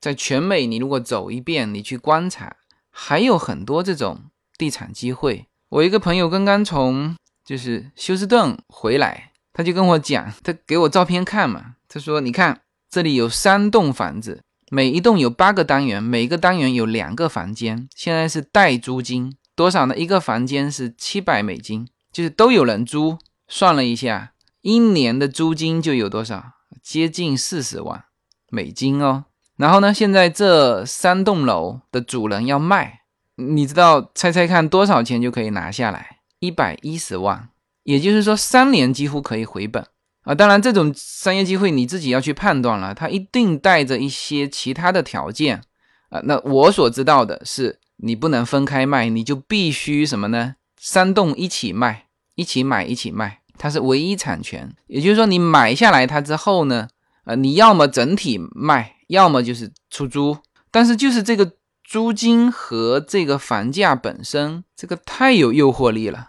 [0.00, 2.56] 在全美，你如果走一遍，你去观察，
[2.90, 5.48] 还有很多这种地产机会。
[5.74, 19.96] 我一个朋友刚刚从就是休斯顿回来，他就跟我讲，他给我照片看嘛，他说：“你看，这里有三栋房子，每一栋有八个单元，每个单元有两个房间，现在是带租金多少呢？
[19.96, 26.52] 一个房间是七百美金。”就是都有人租，算了一下，一年的租金就有多少？
[26.80, 28.04] 接近四十万
[28.48, 29.24] 美金哦。
[29.56, 33.00] 然后呢，现在这三栋楼的主人要卖，
[33.36, 36.18] 你知道，猜猜看多少钱就可以拿下来？
[36.38, 37.48] 一百一十万，
[37.82, 39.84] 也就是说三年几乎可以回本
[40.22, 40.34] 啊。
[40.34, 45.62] 当然，这种商业机会你自己要去判断了，它一定带着一些其他的条件
[46.10, 46.20] 啊。
[46.24, 50.56] 那我所知道的是，你不能分开卖，你就必须什么呢？
[50.78, 52.02] 三栋一起卖。
[52.36, 56.88] 一起买一起卖，它是唯一产权，也就是说你买下来它之后呢，
[57.26, 60.36] 呃，你要么整体卖，要么就是出租。
[60.72, 61.52] 但是就是这个
[61.84, 66.28] 租金和这个房价本身，这个太有诱惑力了。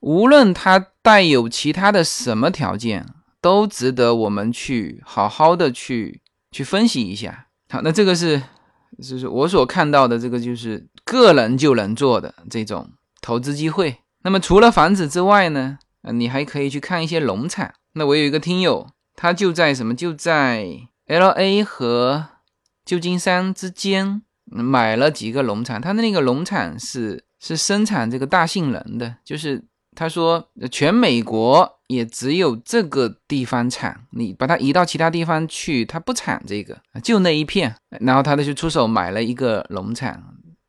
[0.00, 3.06] 无论它带有其他的什么条件，
[3.40, 7.46] 都值得我们去好好的去去分析一下。
[7.68, 8.42] 好，那这个是
[9.02, 12.90] 就是我所看到的这个就是个人就能做的这种
[13.20, 13.98] 投资机会。
[14.22, 15.78] 那么除了房子之外呢？
[16.12, 17.72] 你还可以去看一些农场。
[17.94, 18.86] 那我有一个听友，
[19.16, 19.94] 他就在什么？
[19.94, 20.66] 就在
[21.06, 22.26] L A 和
[22.84, 24.20] 旧金山之间
[24.62, 25.80] 买了几个农场。
[25.80, 29.62] 他的那个农场是是生产这个大杏仁的，就是
[29.94, 37.74] 他说全美国也只有这个地方产，你把它移到其他地方去，他不产这个，就那一片。
[38.00, 40.22] 然后他就出手买了一个农场。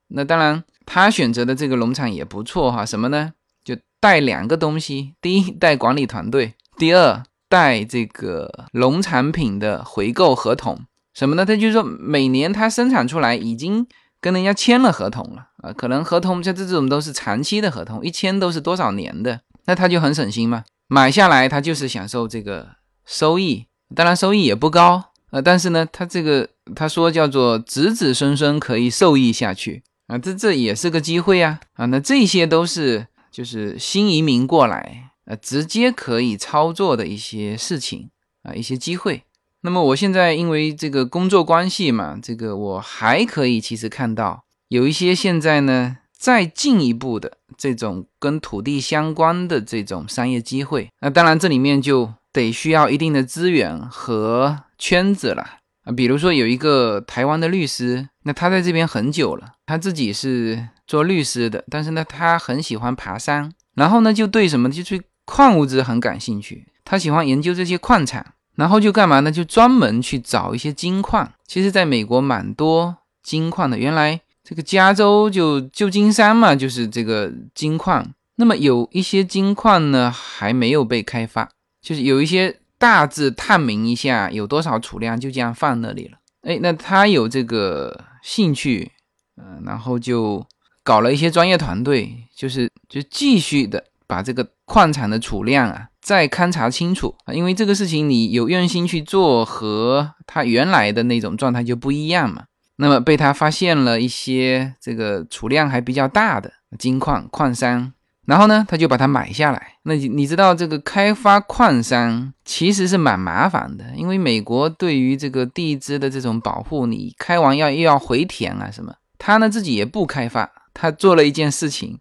[0.09, 2.85] 那当然，他选择的这个农场也不错哈。
[2.85, 3.33] 什么呢？
[3.63, 11.43] 就带两个东西，第一带管理团队，第二带这个农产品的回购合同，什么呢？
[11.43, 13.87] 他就是说每年他生产出来已经
[14.21, 22.67] 跟人家签了合同了啊，可能合同像这种都是长期的合同，一签都是多少年的，那他就很省心嘛，买下来他就是享受这个
[23.05, 33.07] 收益，当然收益也不高啊，但是呢，他这个他说叫做子子孙孙可以受益下去啊，这这也是个机会啊啊，那这些都是。
[33.35, 38.09] 就是新移民过来，呃，直接可以操作的一些事情
[38.43, 39.23] 啊，一些机会。
[39.65, 50.89] 那么我现在因为这个工作关系嘛，这个我还可以其实看到有一些现在呢再进一步的这种跟土地相关的这种商业机会。
[51.01, 55.43] 那当然这里面就得需要一定的资源和圈子了
[55.83, 55.91] 啊。
[55.91, 60.69] 比如说有一个台湾的律师，那他在这边很久了，他自己是。
[60.87, 66.67] 做律师的，但是呢，他很喜欢爬山，然后呢，就对什么，就对矿物质很感兴趣。
[66.83, 69.31] 他喜欢研究这些矿产，然后就干嘛呢？
[69.31, 71.31] 就专门去找一些金矿。
[71.45, 73.77] 其实，在美国蛮多金矿的。
[73.77, 78.05] 原来这个加州就旧金山嘛，就是这个金矿。
[78.35, 81.49] 那么有一些金矿呢，还没有被开发，
[81.81, 86.17] 就是有一些大致探明一下有多少储量，就这样放那里了。
[86.41, 88.91] 哎，那他有这个兴趣，
[89.37, 90.45] 嗯，然后就。
[90.87, 102.43] 搞了一些专业团队，就是就继续的把这个矿产的储量啊再勘察清楚啊，因为这个事情你有用心去做，和他原来的那种状态就不一样嘛。
[102.75, 107.91] 那么被他发现了一些这个储量还比较大的金矿矿山，
[108.27, 109.77] 然后呢，他就把它买下来。
[109.81, 118.93] 那你你知道这个开发矿山其实是蛮麻烦的，因为美国对于这个地质的这种保护，你开完要又要回填啊什么。
[119.17, 121.97] 他呢自己也不开发，他做了一件事情，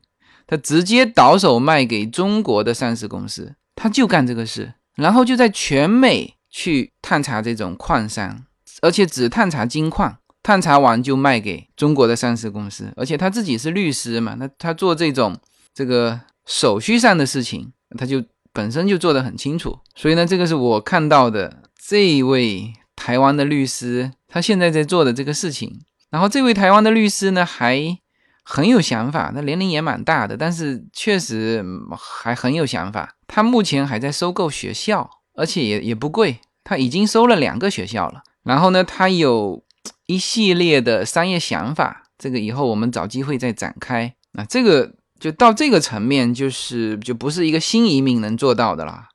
[0.46, 3.54] 他直接倒手卖给中国的上市公司。
[3.74, 8.44] 他就干这个事，然后就在全美去探查这种矿山，
[8.82, 12.92] 而且只探查金矿，探查完就卖给中国的上市公司。
[12.96, 15.36] 而且他自己是律师嘛，那他做这种
[15.74, 18.22] 这个手续上的事情，他就
[18.52, 19.78] 本身就做得很清楚。
[19.94, 25.80] 所以呢，这个是我看到的这位台湾的律师，他现在在做的这个事情。
[26.10, 27.98] 然后这位台湾的律师呢，还。
[28.46, 31.64] 很有想法，那年龄也蛮大的，但是确实
[31.96, 33.13] 还很有想法。
[33.26, 38.22] 他目前还在收购学校，而且也也不贵，他已经收了两个学校了。
[38.42, 39.62] 然后呢，他有
[40.06, 44.14] 一系列的商业想法，这个以后我们找机会再展开。
[44.32, 49.08] 那这个就到这个层面，就是就不是一个新移民能做到的啦。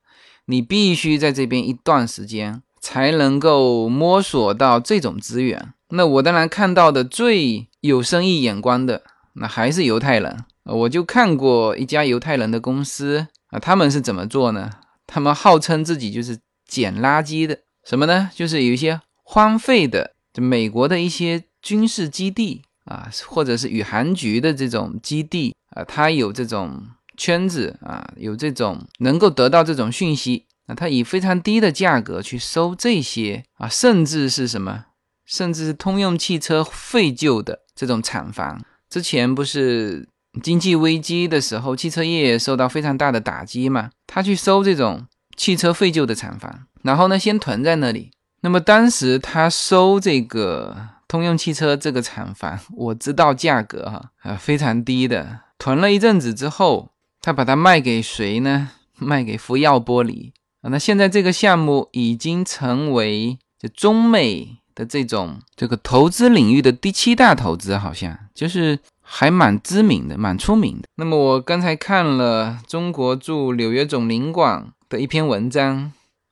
[0.46, 5.74] 你必须在这边一段时间，才能够摸索到这种资源。
[5.90, 9.04] 那我当然看到的最有生意眼光的。
[9.34, 14.70] 那还是犹太人，我就看过一家犹太人的公司啊，他们是怎么做呢？
[15.08, 18.30] 他们号称自己就是捡垃圾的，什么呢？
[18.34, 26.88] 就是有一些荒废的，就美国的一些军事基地啊，或者是宇航局的这种基地啊，他有这种
[27.18, 34.86] 圈子啊，有这种能够得到这种讯息，那他以非常低的价格去收这些啊，甚至是什么，
[35.26, 38.64] 甚至是通用汽车废旧的这种厂房。
[38.90, 40.08] 之前不是
[40.42, 43.90] 经济危机的时候，汽车业受到非常大的打击嘛？
[44.06, 45.06] 他去收这种
[45.36, 48.12] 汽车废旧的厂房，然后呢，先囤在那里。
[48.42, 50.78] 那么当时他收这个
[51.08, 55.42] 通用汽车这个厂房， 我知道价格哈啊非常低的。
[55.58, 58.72] 囤了一阵子之后，他把它卖给谁呢？
[58.98, 60.70] 卖给福耀玻璃啊。
[60.70, 64.56] 那现在这个项目已经成为就中美。
[64.76, 68.80] 的这种这个投资领域的第七大投资，好像就是
[69.12, 70.88] 还蛮知名的、蛮出名的。
[70.96, 75.92] 那么我刚才看了中国驻纽约总领馆的一篇文章，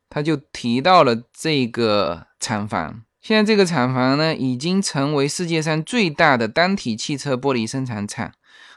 [0.10, 3.02] 他就提到了这个厂房。
[3.20, 8.32] 现在这个厂房呢，已经成为世界上最大的单体汽车玻璃生产厂。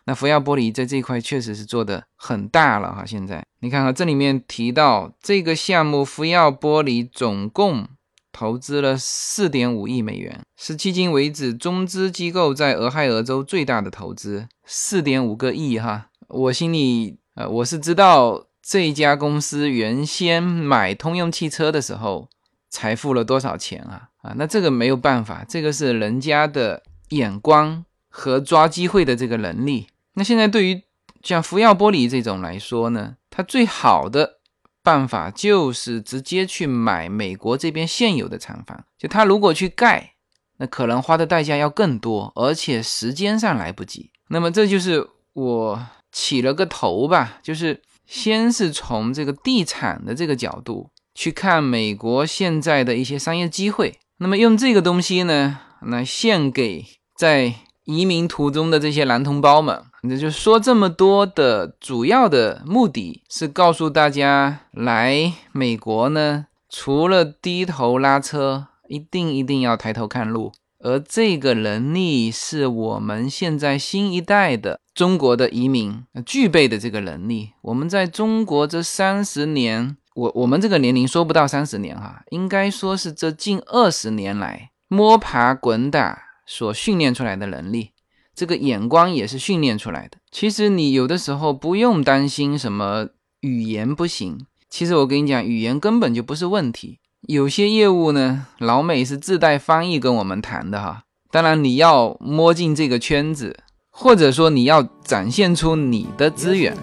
[0.07, 3.05] 那福耀玻璃在这一块确实是做的很大了哈。
[3.05, 7.87] 现在你看看这里面提到这个项目，福耀玻璃总共。
[8.33, 16.09] 投资了四点五亿美元，是迄今为止中资机构在俄亥俄州最大的投资，四点五个亿哈。
[16.29, 22.29] 我心里呃，我是知道这家公司原先买通用汽车的时候，
[22.69, 24.35] 才付了多少钱啊啊？
[24.37, 29.89] 那这个没有办法，这个是人家的眼光和抓机会的这个能力。
[30.15, 30.83] 那现在对于
[31.23, 34.40] 像福耀玻璃这种来说呢，它最好的。
[34.83, 40.15] 办法就是直接去买美国这边现有的厂房，就他如果去盖，
[40.59, 44.11] 那可能花的代价要更多，而且时间上来不及。
[44.29, 57.55] 那么这就是我起了个头吧，就是先是从这个地产的这个角度去看美国现在的一些商业机会，那么用这个东西呢，来献给在。
[57.91, 70.53] 移民途中的这些男同胞们，那就说这么多的主要的目的是告诉大家，来美国呢，除了低头拉车，一定一定要抬头看路。
[70.79, 77.51] 而这个能力是我们现在新一代的中国的移民具备的这个能力。
[77.63, 86.30] 我们在中国这三十年，我我们这个年龄说不到三十年哈，应该说是这近二十年来摸爬滚打。
[86.51, 87.93] 所训练出来的能力，
[88.35, 90.19] 这个眼光也是训练出来的。
[90.33, 93.07] 其实你有的时候不用担心什么
[93.43, 96.99] 语言不行，其实我跟你讲，语言根本就不是问题。
[97.29, 101.05] 有些业务呢，老美是自带翻译跟我们谈的哈。
[101.31, 103.57] 当然你要摸进这个圈子，
[103.89, 106.77] 或者说你要展现出你的资源。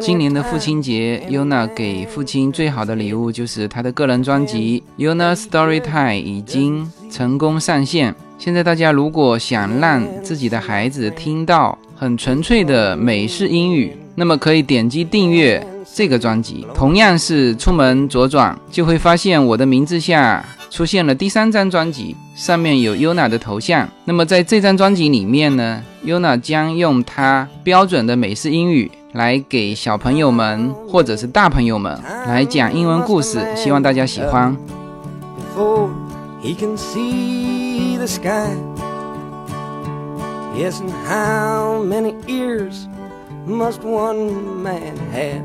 [0.00, 8.12] 今年的父亲节，Yuna 给父亲最好的礼物就是他的个人专辑《Yuna Story Time》已经成功上线。
[8.36, 23.88] 现在大家如果想让自己的孩子听到很纯粹的美式英语，那么可以点击订阅这个专辑，同样是出门左转就会发现我的名字下出现了第三张专辑，上面有 Yuna 的头像。
[24.04, 34.56] 那么在这张专辑里面呢，Yuna 将用她标准的美式英语来给小朋友们或者是大朋友们来讲英文故事，希望大家喜欢。
[40.56, 42.88] Yes, and how many ears
[43.46, 45.42] must one man have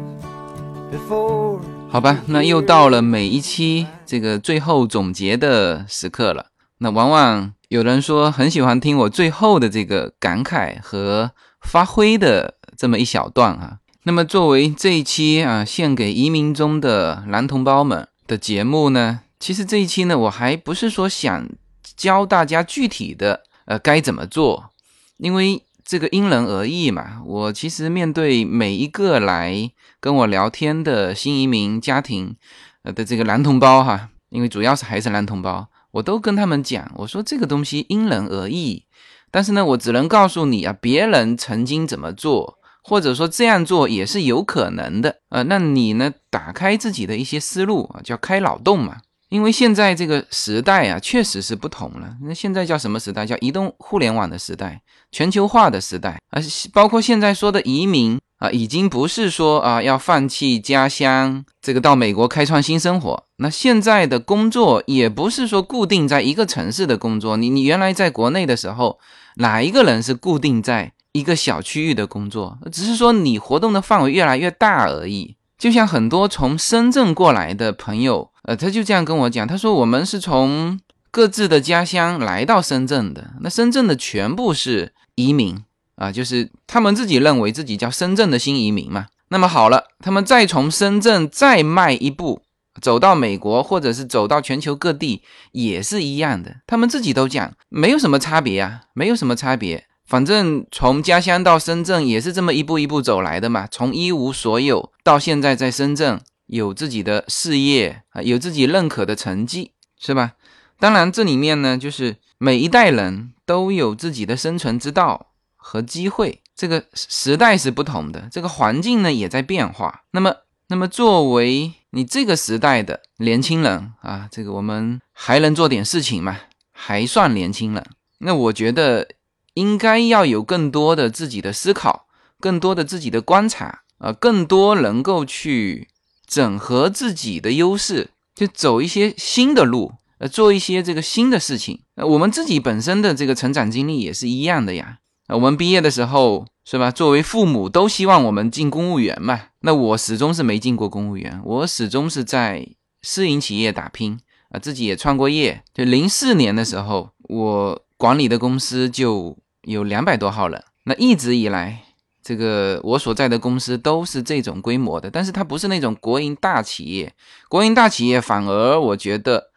[0.91, 1.59] before?
[1.89, 6.52] 好吧，那又到了每一期这个最后总结的时刻了。
[6.83, 11.31] 那往往有人说很喜欢听我最后的这个感慨和
[11.61, 13.79] 发挥的这么一小段哈。
[14.03, 21.47] 那么作为这一期啊献给移民中的男同胞们的节目呢，其实这一期呢我还不是说想
[21.95, 24.71] 教大家具体的呃该怎么做。
[25.15, 29.71] 因为这个因人而异嘛，我其实面对每一个来
[30.01, 32.35] 跟我聊天的新移民家庭，
[32.83, 38.83] 呃的这个男同胞哈，因为主要是还是男同胞，我都跟他们讲，我说这个东西因人而异，
[39.31, 48.97] 但是呢，我只能告诉你啊，别人曾经怎么做，或者说这样做也是有可能的，呃，那你呢，打开自己的一些思路啊，叫开脑洞嘛。
[49.29, 52.15] 因为现在这个时代啊，确实是不同了。
[52.21, 53.25] 那现在叫什么时代？
[53.25, 54.79] 叫移动互联网的时代，
[55.11, 56.39] 全球化的时代啊。
[56.71, 63.23] 包括现在说的移民啊，已经不是说啊要放弃家乡，这个到美国开创新生活。
[63.37, 67.37] 那现在的工作也不是说固定在一个城市的工作。
[67.37, 68.99] 你你原来在国内的时候，
[69.37, 72.57] 哪一个人是固定在一个小区域的工作？
[72.69, 75.37] 只是说你活动的范围越来越大而已。
[75.57, 78.29] 就像很多从深圳过来的朋友。
[78.43, 80.77] 呃，他就这样跟我讲，他说我们是从
[81.11, 85.63] 各自的家乡来到深圳的，那深圳的全部是移民
[85.95, 89.07] 啊，就是他们自己认为自己叫深圳的新移民嘛。
[89.29, 92.41] 那么好了，他们再从深圳再迈一步，
[92.81, 96.57] 走到美国或者是走到全球各地，也是一样的。
[96.67, 106.19] 他们自己都讲，没有什么差别啊，没有什么差别，反正从家乡到深圳也是这么一步一步走来的嘛，从一无所有到现在在深圳。
[106.47, 110.33] 有自己的事业啊，有自己认可的成绩，是吧？
[110.77, 115.27] 当然，这里面呢，就是每一代人都有自己的生存之道
[115.63, 116.41] 和机会。
[116.55, 120.03] 这个时代是不同的，这个环境呢也在变化。
[120.11, 120.35] 那么，
[120.67, 126.37] 那么作为你这个时代的年轻人啊，这个我们还能做点事情嘛？
[126.71, 127.83] 还算年轻人，
[128.19, 129.07] 那我觉得
[129.53, 132.05] 应该要有更多的自己的思考，
[132.39, 135.87] 更多的自己的观察啊，更多能够去。
[136.25, 141.81] 整合自己的优势，就走一些新的路，呃，做一些这个新的事情。
[141.95, 144.97] 呃，我们自己本身的这个成长经历也是一样的呀。
[145.33, 146.91] 我们毕业的时候是吧？
[146.91, 149.41] 作为父母都希望我们进公务员嘛。
[149.61, 152.67] 那我始终是没进过公务员，我始终是在
[153.01, 154.19] 私营企业打拼
[154.49, 155.63] 啊，自己也创过业。
[155.73, 160.63] 就零四年的时候，我管理的公司就有两百多号人。
[160.83, 161.81] 那一直以来。
[162.25, 167.13] 这个我所在的公司都是这种规模的，但是它不是那种国营大企业。
[167.49, 169.49] 国营大企业反而我觉得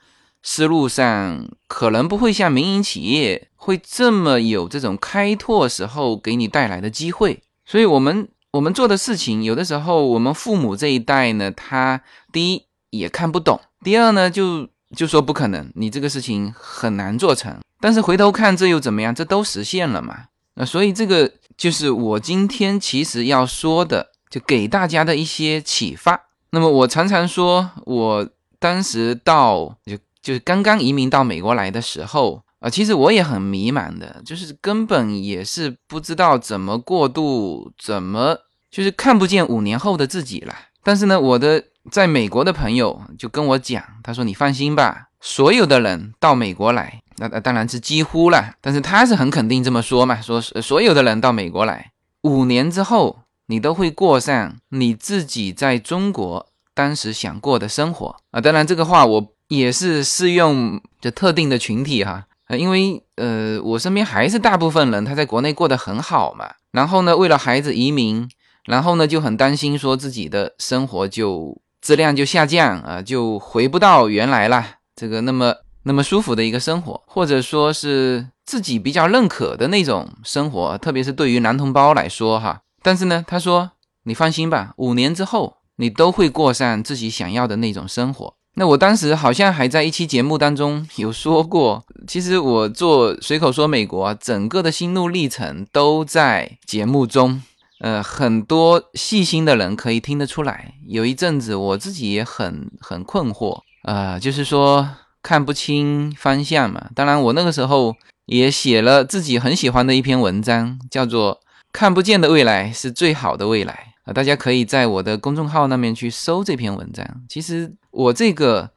[0.47, 7.43] 思路上可能不会像民营企业会这么有这种开拓时候给你带来的机会。
[7.65, 17.59] 所以，我们我们做的事情，有的时候我们父母这一代呢，他第一也看不懂，第二呢就就说不可能，你这个事情很难做成。
[17.81, 19.13] 但是回头看这又怎么样？
[19.13, 20.27] 这都实现了嘛？
[20.55, 21.31] 那所以这个。
[21.57, 26.27] 就是我今天其实要说的，就给大家的一些启发。
[26.51, 28.29] 那么我常常说，我
[28.59, 29.97] 当时到就
[30.27, 38.37] 就是刚刚移民到美国来的时候啊，其实我也很迷茫的，就是根本也是不知道怎么过渡，怎么
[38.69, 40.53] 就是看不见五年后的自己了。
[40.83, 41.63] 但是呢，我的
[41.93, 58.41] 在美国的朋友就跟我讲，他说：“你放心吧，所有的人到美国来。”那那当然是几乎了，但是他是很肯定这么说嘛，说所有的人到美国来，五年之后你都会过上你自己在中国当时想过的生活啊。
[58.41, 68.29] 当然这个话我也是适用这特定的群体哈，因为呃我身边还是大部分人他在国内过得很好嘛，然后呢为了孩子移民，
[68.65, 75.55] 然后呢就很担心说自己的生活就质量就下降啊，就回不到原来了这个那么。
[75.89, 82.63] 那么舒服的一个生活，或者说是自己比较认可的那种生活，特别是对于男同胞来说哈。
[82.83, 83.71] 但是呢，他说
[84.03, 88.35] 你放心吧，五年之后你都会过上自己想要的那种生活。
[88.59, 97.43] 那我当时好像还在一期节目当中有说过，其实我做随口说美国整个的心路历程都在节目中
[97.81, 100.73] 呃，很多细心的人可以听得出来。
[100.87, 104.89] 有一阵子我自己也很很困惑，呃，就是说
[105.23, 106.89] 看不清方向嘛。
[106.95, 107.95] 当然，我那个时候
[108.25, 111.35] 也写了自己很喜欢的一篇文章，叫做
[111.71, 113.75] 《看不见的未来是最好的未来》
[114.07, 117.05] 啊，大家可以在我的公众号那边去搜这篇文章。
[117.29, 118.71] 其实我这个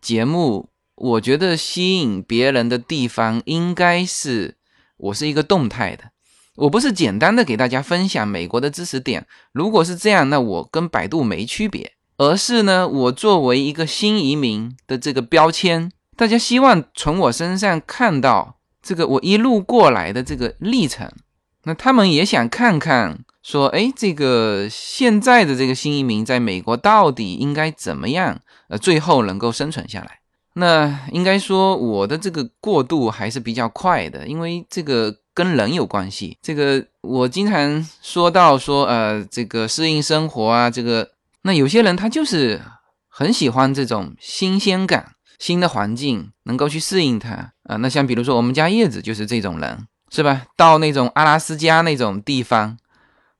[0.00, 4.56] 节目，我觉得吸引别人的地方应该是
[4.96, 6.04] 我是一个动态的。
[6.56, 21.10] 我不是简单的给大家分享美国的知识点，如果是这样，那我跟百度没区别，而是呢，我作为一个新移民的这个标签，大家希望从我身上看到这个我一路过来的这个历程，
[21.64, 30.20] 那他们也想看看，说，哎，这个现在的这个新移民在美国到底应该怎么样，呃，最后能够生存下来。
[30.54, 35.16] 那应该说我的这个过渡还是比较快的，因为这个。
[35.32, 41.12] 跟人有关系，这个我经常说到说，呃，这个适应生活啊，这个
[41.42, 42.60] 那有些人他就是
[43.08, 47.76] 很喜欢这种新鲜感，新的环境能够去适应它啊。
[47.76, 50.42] 那像比如说我们家叶子就是这种人，是吧？
[50.56, 52.76] 到那种阿拉斯加那种地方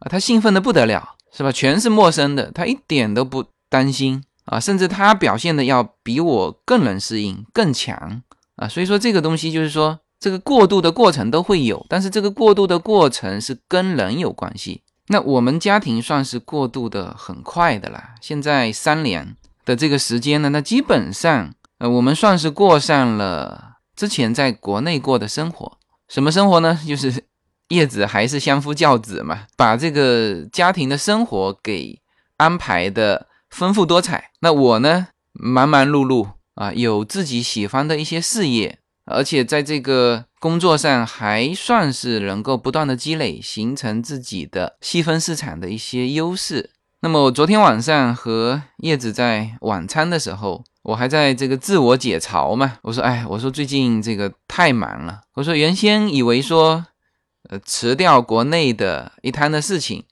[0.00, 1.50] 啊，他兴奋的不得了，是吧？
[1.50, 8.22] 全是陌生的，他一点都不担心啊，甚至他表现的要比我更能适应，更强
[8.56, 8.68] 啊。
[8.68, 10.00] 所以说这个东西就是说。
[10.22, 14.82] 这个过渡的过程都会有，但是这个过渡的过程是跟人有关系。
[15.06, 19.34] 那我们家庭算是过渡的很快的啦，现在三年
[19.64, 25.78] 的这个时间呢，那基本上呃，我们算是过上了之前在国内过的生活。
[26.06, 26.78] 什么生活呢？
[26.86, 27.24] 就是
[27.70, 31.98] 叶子还是相夫教子嘛，把这个家庭的生活给
[32.36, 34.30] 安排的丰富多彩。
[34.40, 38.78] 那我呢，忙忙碌碌啊，有自己喜欢的一些事业。
[39.06, 46.70] 而且在这个工作上还算是能够不断的积累，形成自己的细分市场的一些优势。
[47.00, 52.78] 那么我昨天晚上和叶子在晚餐的时候，我还在这个自我解嘲嘛。
[52.82, 55.22] 我说：“哎，我说最近这个太忙了。
[55.34, 56.86] 我说原先以为说，
[57.50, 60.04] 呃，辞掉国内的一摊的事情，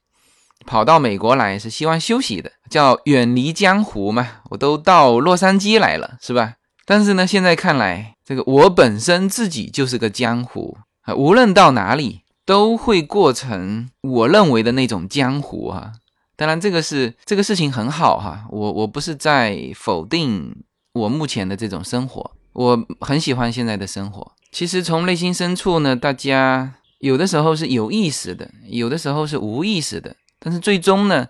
[0.66, 4.28] 跑到美国来是希望休息的，叫远离江湖嘛。
[4.50, 15.92] 我都到洛杉矶来了，是吧？”但是呢，现在看来，这个我本身自己就是个江湖啊，无论到哪里都会过成我认为的那种江湖啊。
[16.34, 20.56] 当然，这个是这个事情很好哈，我我不是在否定
[20.92, 24.32] 我目前的这种生活，我很喜欢现在的生活。
[24.50, 31.28] 其实从内心深处呢，大家有的时候是有意识的，有的时候是无意识的，但是最终呢，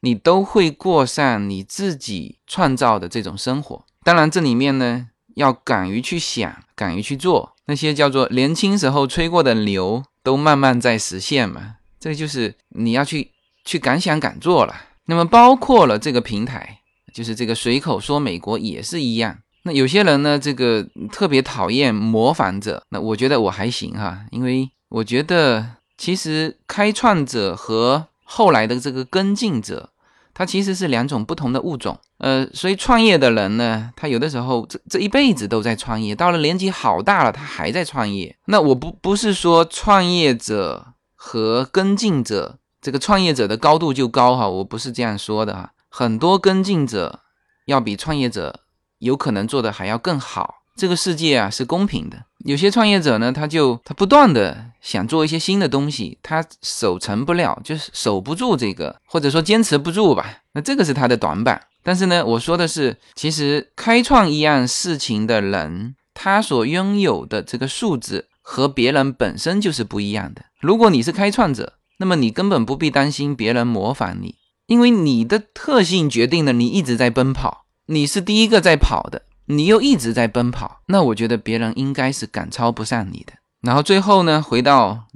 [0.00, 3.84] 你都会过上你自己创造的这种生活。
[4.04, 11.76] 当然，这里面呢，要敢于去想，敢于去做，那些叫做年轻时候吹过的牛，都慢慢在实现嘛。
[12.00, 13.30] 这就是你要去
[13.64, 14.74] 去敢想敢做了。
[15.06, 16.80] 那么，包括了这个平台，
[17.12, 19.38] 就是这个随口说美国也是一样。
[19.64, 29.90] 那有些人呢，这个特别讨厌模仿者，那我觉得我还行哈，因为我觉得其实开创者和后来的这个跟进者。
[30.34, 38.34] 它其实是两种不同的物种，呃，所以创业的人呢，他有的时候这这一辈子都在创业，到了年纪好大了，他还在创业。
[38.46, 47.20] 那我不不是说创业者和跟进者这个创业者的高度就高哈，我不是这样说的哈，很多跟进者
[47.66, 48.60] 要比创业者
[49.00, 50.61] 有可能做的还要更好。
[50.74, 61.60] 这个世界啊是公平的，有些创业者呢，他就他不断的想做一些新的东西，他守成不了，就是守不住这个，或者说坚持不住吧，那这个是他的短板。
[61.84, 70.42] 但是呢，我说的是，其实开创一样事情的人，他所拥有的这个素质和别人本身就是不一样的。
[70.60, 79.22] 如果你是开创者，那么你根本不必担心别人模仿你，因为你的特性决定了你一直在奔跑，你是第一个在跑的。
[79.46, 83.32] 你又一直在奔跑，那我觉得别人应该是赶超不上你的。
[83.60, 85.06] 然后最后呢，回到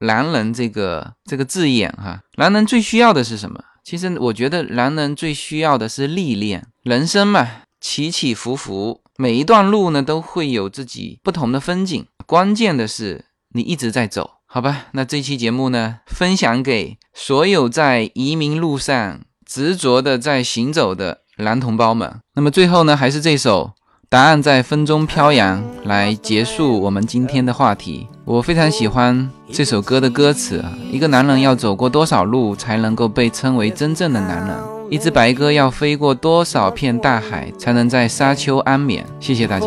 [0.00, 3.62] 男人这个这个字眼哈，男人最需要的是什么？
[3.84, 6.66] 其实我觉得男人最需要的是历练。
[6.82, 7.48] 人生嘛，
[7.80, 12.06] 起起伏伏，每一段路呢都会有自己不同的风景。
[12.26, 14.86] 关键的是你一直在走，好吧？
[14.92, 21.22] 那这期节目呢，分享给所有在移民路上执着的在行走的。
[21.38, 23.72] 男同胞们，那么最后呢，还是这首
[24.08, 28.08] 《答案在风中飘扬》来结束我们今天的话题。
[28.24, 34.56] 我非常喜欢这首歌的歌词：一个男人要走过多少路才能够被称为真正的男人？
[34.88, 39.04] 一只白鸽要飞过多少片大海才能在沙丘安眠？
[39.20, 39.66] 谢谢大家。